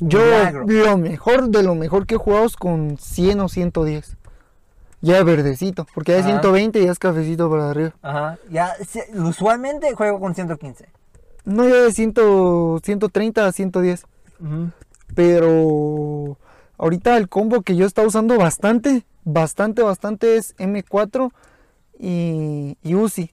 [0.00, 0.66] Yo Milagro.
[0.66, 4.14] lo mejor de lo mejor que he jugado es con 100 o 110.
[5.00, 6.30] Ya verdecito, porque ya de Ajá.
[6.42, 7.92] 120 ya es cafecito para arriba.
[8.02, 8.36] Ajá.
[8.50, 10.86] Ya, si- usualmente juego con 115.
[11.46, 12.12] No, ya de 100,
[12.82, 14.04] 130 a 110.
[15.14, 16.38] Pero
[16.78, 21.30] ahorita el combo que yo estaba usando bastante, bastante, bastante es M4
[21.98, 23.32] y, y Uzi.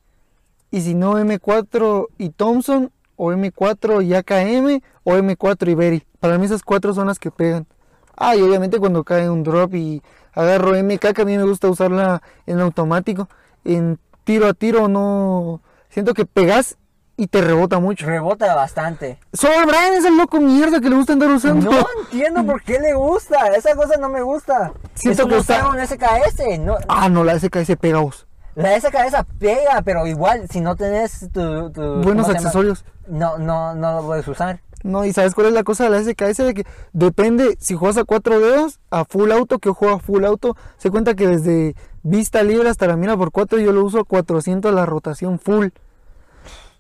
[0.70, 6.04] Y si no M4 y Thompson, o M4 y AKM, o M4 y Berry.
[6.20, 7.68] Para mí esas cuatro son las que pegan.
[8.16, 10.02] Ah, y obviamente cuando cae un drop y
[10.34, 13.30] agarro MK, que a mí me gusta usarla en automático.
[13.64, 15.62] En tiro a tiro no...
[15.90, 16.78] Siento que pegas
[17.24, 18.08] y te rebota mucho.
[18.08, 19.20] Rebota bastante.
[19.32, 21.70] Solo el Brian es el loco mierda que le gusta andar usando.
[21.70, 23.48] No entiendo por qué le gusta.
[23.56, 24.72] Esa cosa no me gusta.
[24.96, 26.58] Siento es como que está- usar un SKS.
[26.58, 28.26] No, Ah, no, la SKS pega vos.
[28.56, 32.86] la SKS pega, pero igual, si no tenés tu, tu- ¿cómo Buenos accesorios.
[33.08, 34.60] No, no, no lo puedes usar.
[34.84, 36.44] No, y ¿sabes cuál es la cosa de la SKS?
[36.44, 40.00] De que depende, si juegas a cuatro dedos, a full auto, que yo juego a
[40.00, 43.84] full auto, se cuenta que desde vista libre hasta la mira por 4 yo lo
[43.86, 45.68] uso a 400 la rotación full.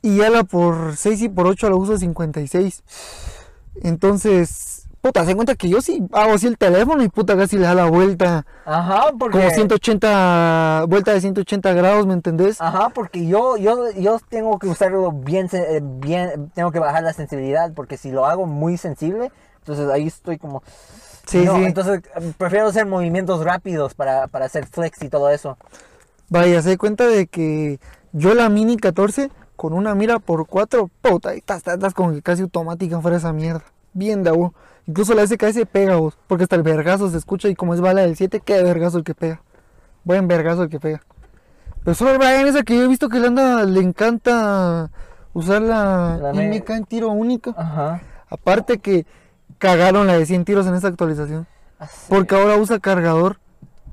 [0.01, 2.83] Y ya la por 6 y por 8 la uso a 56.
[3.83, 7.63] Entonces, puta, se cuenta que yo sí hago así el teléfono y puta casi le
[7.63, 8.45] da la vuelta.
[8.65, 9.39] Ajá, porque...
[9.39, 12.61] Como 180, vuelta de 180 grados, ¿me entendés?
[12.61, 17.13] Ajá, porque yo, yo, yo tengo que usarlo bien, eh, bien, tengo que bajar la
[17.13, 20.63] sensibilidad, porque si lo hago muy sensible, entonces ahí estoy como...
[21.25, 21.63] Sí, no, sí.
[21.63, 25.57] entonces eh, prefiero hacer movimientos rápidos para, para hacer flex y todo eso.
[26.29, 27.79] Vaya, se cuenta de que
[28.11, 29.29] yo la Mini 14
[29.61, 33.17] con una mira por 4, puta, y estás, estás, estás como que casi automática fuera
[33.17, 33.63] esa mierda.
[33.93, 34.53] Bien de vos.
[34.87, 38.01] Incluso la SKS pega vos, porque hasta el vergazo se escucha y como es bala
[38.01, 39.43] del 7, qué vergazo el que pega.
[40.03, 41.03] Buen vergazo el que pega.
[41.83, 44.89] Pero solo el Brian esa que yo he visto que le anda, le encanta
[45.33, 47.53] usar la, La MK en tiro único.
[47.55, 48.01] Ajá.
[48.31, 49.05] Aparte que
[49.59, 51.45] cagaron la de 100 tiros en esta actualización.
[51.77, 52.07] Así.
[52.09, 53.37] Porque ahora usa cargador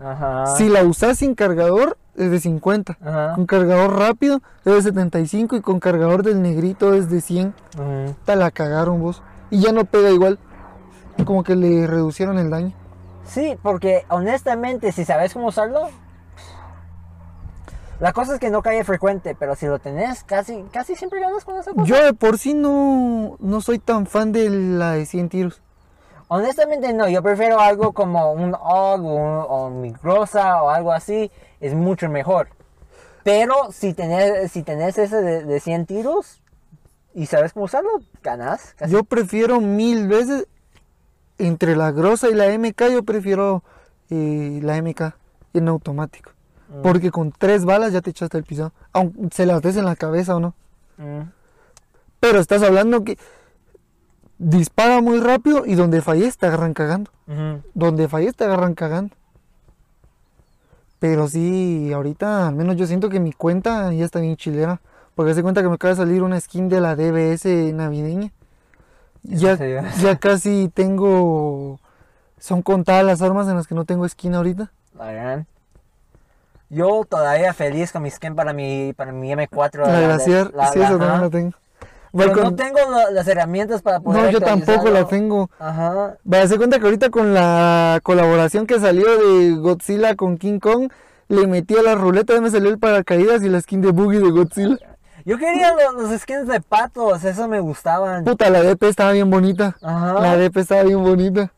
[0.00, 0.46] Ajá.
[0.56, 2.98] Si la usas sin cargador, es de 50.
[3.00, 3.34] Ajá.
[3.34, 7.54] Con cargador rápido es de 75 y con cargador del negrito es de 100.
[7.74, 8.14] Ujú.
[8.24, 9.22] Te la cagaron vos.
[9.50, 10.38] Y ya no pega igual.
[11.24, 12.72] Como que le reducieron el daño.
[13.24, 15.88] Sí, porque honestamente, si sabes cómo usarlo,
[18.00, 21.44] la cosa es que no cae frecuente, pero si lo tenés, casi, casi siempre ganas
[21.44, 21.84] con esa cosa.
[21.84, 25.62] Yo de por sí no, no soy tan fan de la de 100 tiros.
[26.28, 31.74] Honestamente no, yo prefiero algo como un Og o, un- Migrosa o algo así, es
[31.74, 32.48] mucho mejor.
[33.24, 36.40] Pero si tenés, si tenés ese de, de 100 tiros
[37.14, 37.90] y sabes cómo usarlo,
[38.22, 38.74] ganas.
[38.76, 38.92] casi.
[38.92, 40.46] Yo prefiero mil veces
[41.38, 43.62] entre la grosa y la MK, yo prefiero
[44.10, 45.14] eh, la MK
[45.54, 46.32] en automático.
[46.68, 46.82] Mm.
[46.82, 48.72] Porque con tres balas ya te echaste el pisado.
[48.92, 50.54] Aunque se las des en la cabeza o no.
[50.98, 51.22] Mm.
[52.20, 53.18] Pero estás hablando que
[54.38, 57.10] dispara muy rápido y donde falles te agarran cagando.
[57.74, 59.14] Donde falles te agarran cagando.
[60.98, 64.80] Pero sí, ahorita al menos yo siento que mi cuenta ya está bien chilera.
[65.14, 68.30] Porque se cuenta que me acaba de salir una skin de la DBS navideña.
[69.22, 69.56] Ya,
[70.00, 71.80] ya casi tengo...
[72.38, 74.70] Son contadas las armas en las que no tengo skin ahorita.
[74.96, 75.46] La gran.
[76.70, 79.86] Yo todavía feliz con mi skin para mi, para mi M4.
[79.86, 81.52] La de- glaciar, la- sí, la- eso también la tengo.
[82.16, 82.78] Pero no tengo
[83.12, 85.08] las herramientas para poder No, yo tampoco la actualizarlo.
[85.08, 85.50] tengo.
[85.58, 86.16] Ajá.
[86.32, 90.90] Va, se cuenta que ahorita con la colaboración que salió de Godzilla con King Kong,
[91.28, 94.30] le metí a la ruleta me salió el paracaídas y la skin de Boogie de
[94.30, 94.78] Godzilla.
[95.26, 98.24] Yo quería los, los skins de patos, eso me gustaban.
[98.24, 99.76] Puta, la DP estaba bien bonita.
[99.82, 100.14] Ajá.
[100.20, 101.52] La DP estaba bien bonita.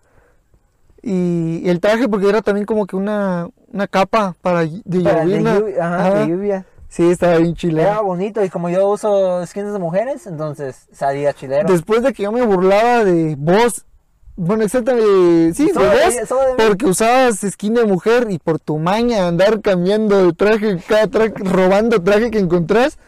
[1.03, 5.39] Y el traje, porque era también como que una, una capa para de Para de
[5.43, 6.15] lluvia, ajá, Ajá.
[6.21, 6.65] de lluvia.
[6.91, 8.01] Sí, estaba bien Era chilera.
[8.01, 11.69] bonito y como yo uso skins de mujeres, entonces salía chilero.
[11.73, 13.87] Después de que yo me burlaba de vos,
[14.35, 18.59] bueno, exactamente, sí, de Solo de vos, de porque usabas skin de mujer y por
[18.59, 22.99] tu maña andar cambiando de traje, cada traje, robando traje que encontrás.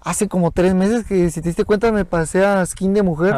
[0.00, 3.34] Hace como tres meses que, si te diste cuenta, me pasé a skin de mujer.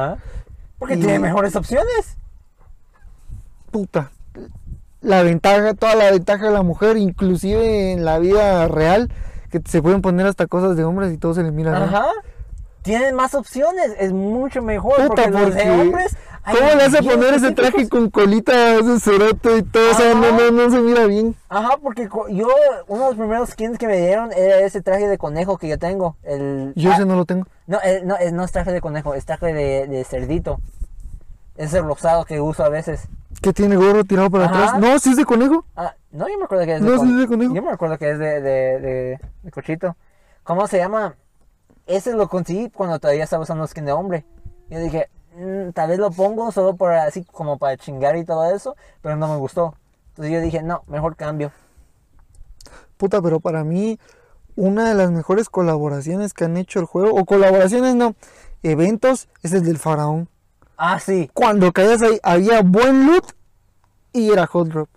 [0.79, 2.17] Porque Y- tiene mejores opciones.
[3.71, 4.11] Puta.
[5.01, 9.11] La ventaja, toda la ventaja de la mujer, inclusive en la vida real,
[9.49, 11.85] que se pueden poner hasta cosas de hombres y todo se les mira.
[11.85, 12.07] Ajá.
[12.83, 14.97] Tienen más opciones, es mucho mejor.
[15.09, 16.17] Puta, porque los de hombres.
[16.45, 17.73] ¿Cómo le vas a bien poner ese específicos.
[17.73, 19.91] traje con colita, ese cerote y todo?
[19.91, 21.35] O sea, no, no, no se mira bien.
[21.51, 22.49] Ajá, porque yo,
[22.87, 25.79] uno de los primeros skins que me dieron era ese traje de conejo que yo
[25.79, 26.17] tengo.
[26.23, 27.47] El, Yo ah, ese no lo tengo.
[27.67, 30.61] no, eh, no, es, no es traje de conejo, es traje de, de cerdito.
[31.57, 33.09] Es el rosado que uso a veces.
[33.41, 34.65] Que tiene gorro tirado para Ajá.
[34.69, 34.81] atrás.
[34.81, 35.65] No, sí es de conejo.
[35.77, 37.55] Ah, no, yo me acuerdo que es No, de, sí es de conejo.
[37.55, 39.97] Yo me acuerdo que es de, de, de, de cochito.
[40.43, 41.15] ¿Cómo se llama?
[41.87, 44.25] Ese lo conseguí cuando todavía estaba usando skin de hombre.
[44.71, 48.45] Yo dije, "Mm, tal vez lo pongo solo por así como para chingar y todo
[48.55, 49.75] eso, pero no me gustó.
[50.11, 51.53] Entonces yo dije, no, mejor cambio.
[52.97, 54.01] Puta, pero para mí,
[54.57, 58.17] una de las mejores colaboraciones que han hecho el juego, o colaboraciones no,
[58.65, 60.29] eventos, es el del faraón.
[60.79, 61.29] Ah, sí.
[61.35, 63.33] Cuando caías ahí, había buen loot
[64.13, 64.89] y era hot drop.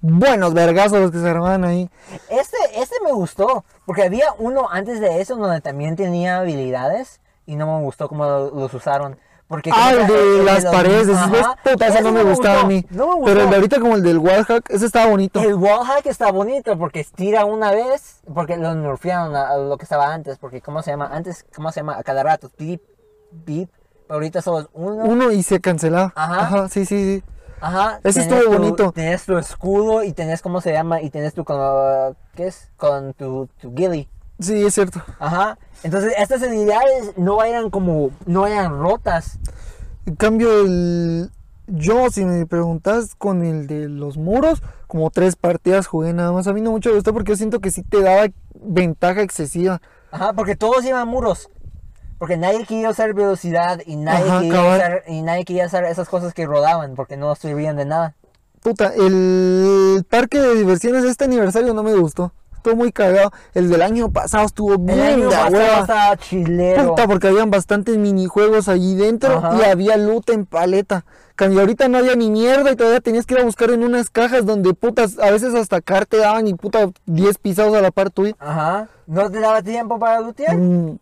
[0.00, 1.90] Buenos vergazos los que se armaban ahí.
[2.28, 7.56] Este, este me gustó, porque había uno antes de eso donde también tenía habilidades y
[7.56, 9.18] no me gustó cómo lo- los usaron.
[9.48, 12.84] Porque Ah, el de el las paredes, ves, puta, ese no me gustaba a mí.
[12.90, 13.24] No me gustó.
[13.26, 15.40] Pero el de ahorita como el del wallhack, ese estaba bonito.
[15.40, 20.12] El wallhack está bonito porque estira una vez, porque lo nerfearon a, lo que estaba
[20.12, 21.08] antes, porque ¿cómo se llama?
[21.12, 21.96] Antes, ¿cómo se llama?
[21.98, 22.82] A cada rato, beep,
[23.32, 23.68] beep,
[24.06, 25.04] pero ahorita solo uno.
[25.04, 26.12] Uno y se cancelaba.
[26.14, 26.40] Ajá.
[26.40, 27.22] Ajá, sí, sí, sí.
[27.60, 28.00] Ajá.
[28.04, 28.92] Ese estuvo tu- bonito.
[28.92, 31.00] Tenés tu escudo y tenés, ¿cómo se llama?
[31.00, 31.56] Y tenés tu, con,
[32.34, 32.70] ¿qué es?
[32.76, 34.08] Con tu, tu ghillie.
[34.40, 35.00] Sí, es cierto.
[35.18, 35.58] Ajá.
[35.82, 39.38] Entonces, estas habilidades no vayan como, no vayan rotas.
[40.06, 41.30] En cambio, el...
[41.68, 46.46] yo, si me preguntas con el de los muros, como tres partidas jugué nada más.
[46.46, 49.80] A mí no mucho me gustó porque yo siento que sí te daba ventaja excesiva.
[50.10, 51.48] Ajá, porque todos iban muros.
[52.24, 56.08] Porque nadie quería usar velocidad y nadie, Ajá, quería usar, y nadie quería usar esas
[56.08, 58.14] cosas que rodaban porque no servían de nada.
[58.62, 62.32] Puta, el parque de diversiones de este aniversario no me gustó.
[62.56, 63.30] Estuvo muy cagado.
[63.52, 66.88] El del año pasado estuvo El bien año de pasado estaba chilero.
[66.88, 69.58] Puta, porque habían bastantes minijuegos allí dentro Ajá.
[69.58, 71.04] y había loot en paleta.
[71.36, 74.08] Cambio, ahorita no había ni mierda y todavía tenías que ir a buscar en unas
[74.08, 77.90] cajas donde putas, a veces hasta car te daban y puta 10 pisados a la
[77.90, 78.34] par tuya.
[78.38, 78.88] Ajá.
[79.06, 80.56] ¿No te daba tiempo para lootear?
[80.56, 80.98] Mm.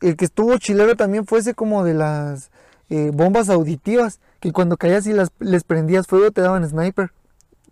[0.00, 2.50] El que estuvo chilero también fue ese como de las
[2.90, 7.12] eh, bombas auditivas, que cuando caías y las, les prendías fuego te daban sniper.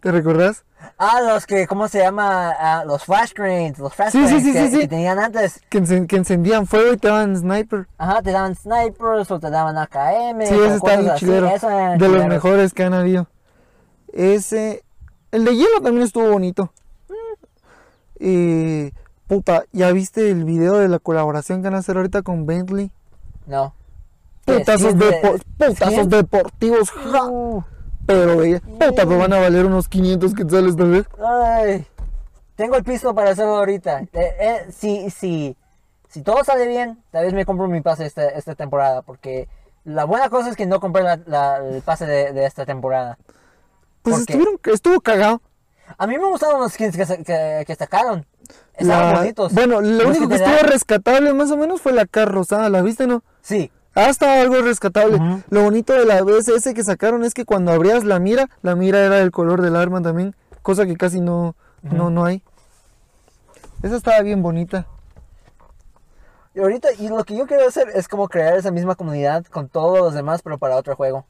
[0.00, 0.64] ¿Te recordás?
[0.98, 2.50] Ah, los que, ¿cómo se llama?
[2.50, 5.60] Ah, los flash grenades, los flash Sí, sí, sí, que, que tenían antes.
[5.70, 7.86] Que, encen- que encendían fuego y te daban sniper.
[7.98, 10.42] Ajá, te daban snipers o te daban AKM.
[10.46, 11.46] Sí, ese está bien chilero.
[11.48, 13.26] eso De los mejores que han habido.
[14.12, 14.84] Ese
[15.32, 16.72] El de hielo también estuvo bonito.
[18.20, 18.92] Eh,
[19.26, 22.90] puta, ¿ya viste el video de la colaboración que van a hacer ahorita con Bentley?
[23.46, 23.74] No.
[24.44, 27.64] ¿Qué, Putazos, de- depo- putazos deportivos, ja, Uh,
[28.06, 28.60] pero bella.
[28.60, 31.06] Puta, me van a valer unos 500 quetzales tal vez.
[31.24, 31.86] ay,
[32.54, 34.02] tengo el piso para hacerlo ahorita.
[34.02, 34.08] Eh,
[34.40, 35.56] eh, si, si,
[36.08, 39.02] si todo sale bien, tal vez me compro mi pase esta, esta temporada.
[39.02, 39.48] Porque
[39.84, 43.18] la buena cosa es que no compré la- la- el pase de, de esta temporada.
[44.02, 45.42] Pues estuvieron, estuvo cagado.
[45.98, 48.26] A mí me gustaron los skins que, que, que sacaron.
[48.74, 49.52] Estaban La- bonitos.
[49.54, 52.68] Bueno, lo Los único que estuvo dan- rescatable más o menos fue la cara rosada,
[52.68, 53.22] ¿la viste no?
[53.42, 53.70] Sí.
[53.94, 55.18] Ah, estaba algo rescatable.
[55.48, 58.98] Lo bonito de la BSS que sacaron es que cuando abrías la mira, la mira
[59.04, 62.42] era del color del arma también, cosa que casi no, no, no hay.
[63.82, 64.86] Esa estaba bien bonita.
[66.54, 69.68] Y ahorita, y lo que yo quiero hacer es como crear esa misma comunidad con
[69.68, 71.24] todos los demás, pero para otro juego.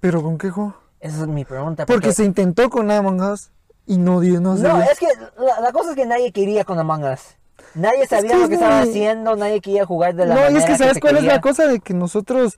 [0.00, 0.74] ¿Pero con qué juego?
[1.02, 1.84] Esa es mi pregunta.
[1.84, 3.50] Porque se intentó con Among Us
[3.86, 4.54] y no dio, no.
[4.54, 7.20] No, es que la, la cosa es que nadie quería con Among Us.
[7.74, 10.40] Nadie sabía que lo es que estaba muy- haciendo, nadie quería jugar de la No,
[10.40, 12.56] y manera es que sabes cuál es la cosa de que nosotros,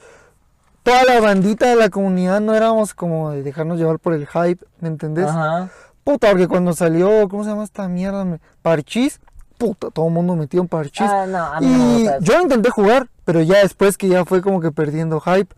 [0.83, 4.65] toda la bandita de la comunidad, no éramos como de dejarnos llevar por el hype,
[4.81, 5.27] ¿me entendés?
[5.29, 5.71] Ajá.
[6.05, 8.27] Puta, porque cuando salió, ¿cómo se llama esta mierda?
[8.61, 9.21] Parchís,
[9.57, 11.07] puta, todo el mundo metió en Parchís.
[11.09, 12.17] Ah, no, a mí no y eso.
[12.21, 15.55] yo intenté jugar, pero ya después que ya fue como que perdiendo hype.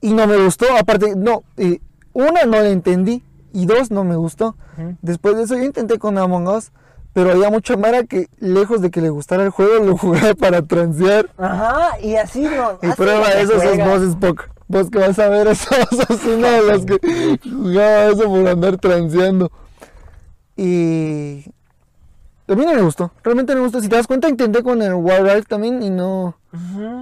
[0.00, 1.80] Y no me gustó, aparte, no, eh,
[2.16, 4.56] una no la entendí y dos no me gustó.
[5.02, 6.72] Después de eso yo intenté con Among Us,
[7.12, 10.62] pero había mucha mara que lejos de que le gustara el juego lo jugaba para
[10.62, 11.28] transear.
[11.36, 12.78] Ajá, y así no.
[12.82, 13.86] Y prueba eso, sos juega.
[13.86, 14.50] vos, Spock.
[14.68, 18.76] Vos que vas a ver eso, sos uno de los que jugaba eso por andar
[18.78, 19.50] transeando.
[20.56, 21.44] Y...
[22.48, 23.80] A mí no me gustó, realmente no me gustó.
[23.80, 26.36] Si te das cuenta, intenté con el Wild también y no...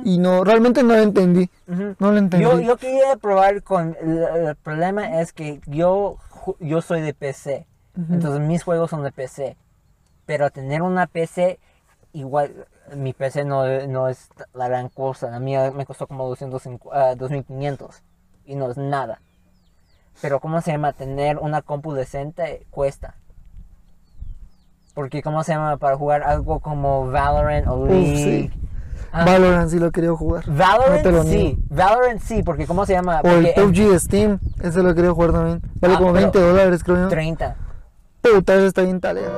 [0.05, 1.49] Y no, realmente no lo entendí.
[1.66, 2.45] No lo entendí.
[2.45, 3.97] Yo, yo quería probar con.
[4.01, 6.18] El, el problema es que yo,
[6.61, 7.66] yo soy de PC.
[8.11, 9.57] Entonces mis juegos son de PC.
[10.26, 11.61] Pero tener una PC,
[12.12, 12.66] igual.
[12.97, 15.30] Mi PC no, no es la gran cosa.
[15.30, 18.03] La mía me costó como 250, ah, 2500.
[18.47, 19.20] Y no es nada.
[20.20, 20.92] Pero, ¿cómo se llama?
[20.92, 23.14] Tener una compu decente cuesta.
[24.95, 25.76] Porque, ¿cómo se llama?
[25.76, 28.16] Para jugar algo como Valorant o Uf, League.
[28.16, 28.51] sí.
[29.12, 30.45] Ah, Valorant sí lo quería jugar.
[30.47, 31.59] Valorant No sí.
[31.68, 33.20] Valorant sí, porque ¿cómo se llama?
[33.22, 35.61] O el Porque en PUBG de Steam, ese lo quería jugar también.
[35.80, 37.09] Vale Ah, como pero- 20 dólares, creo yo.
[37.09, 37.57] 30.
[38.20, 39.28] Puta, ese está bien talea.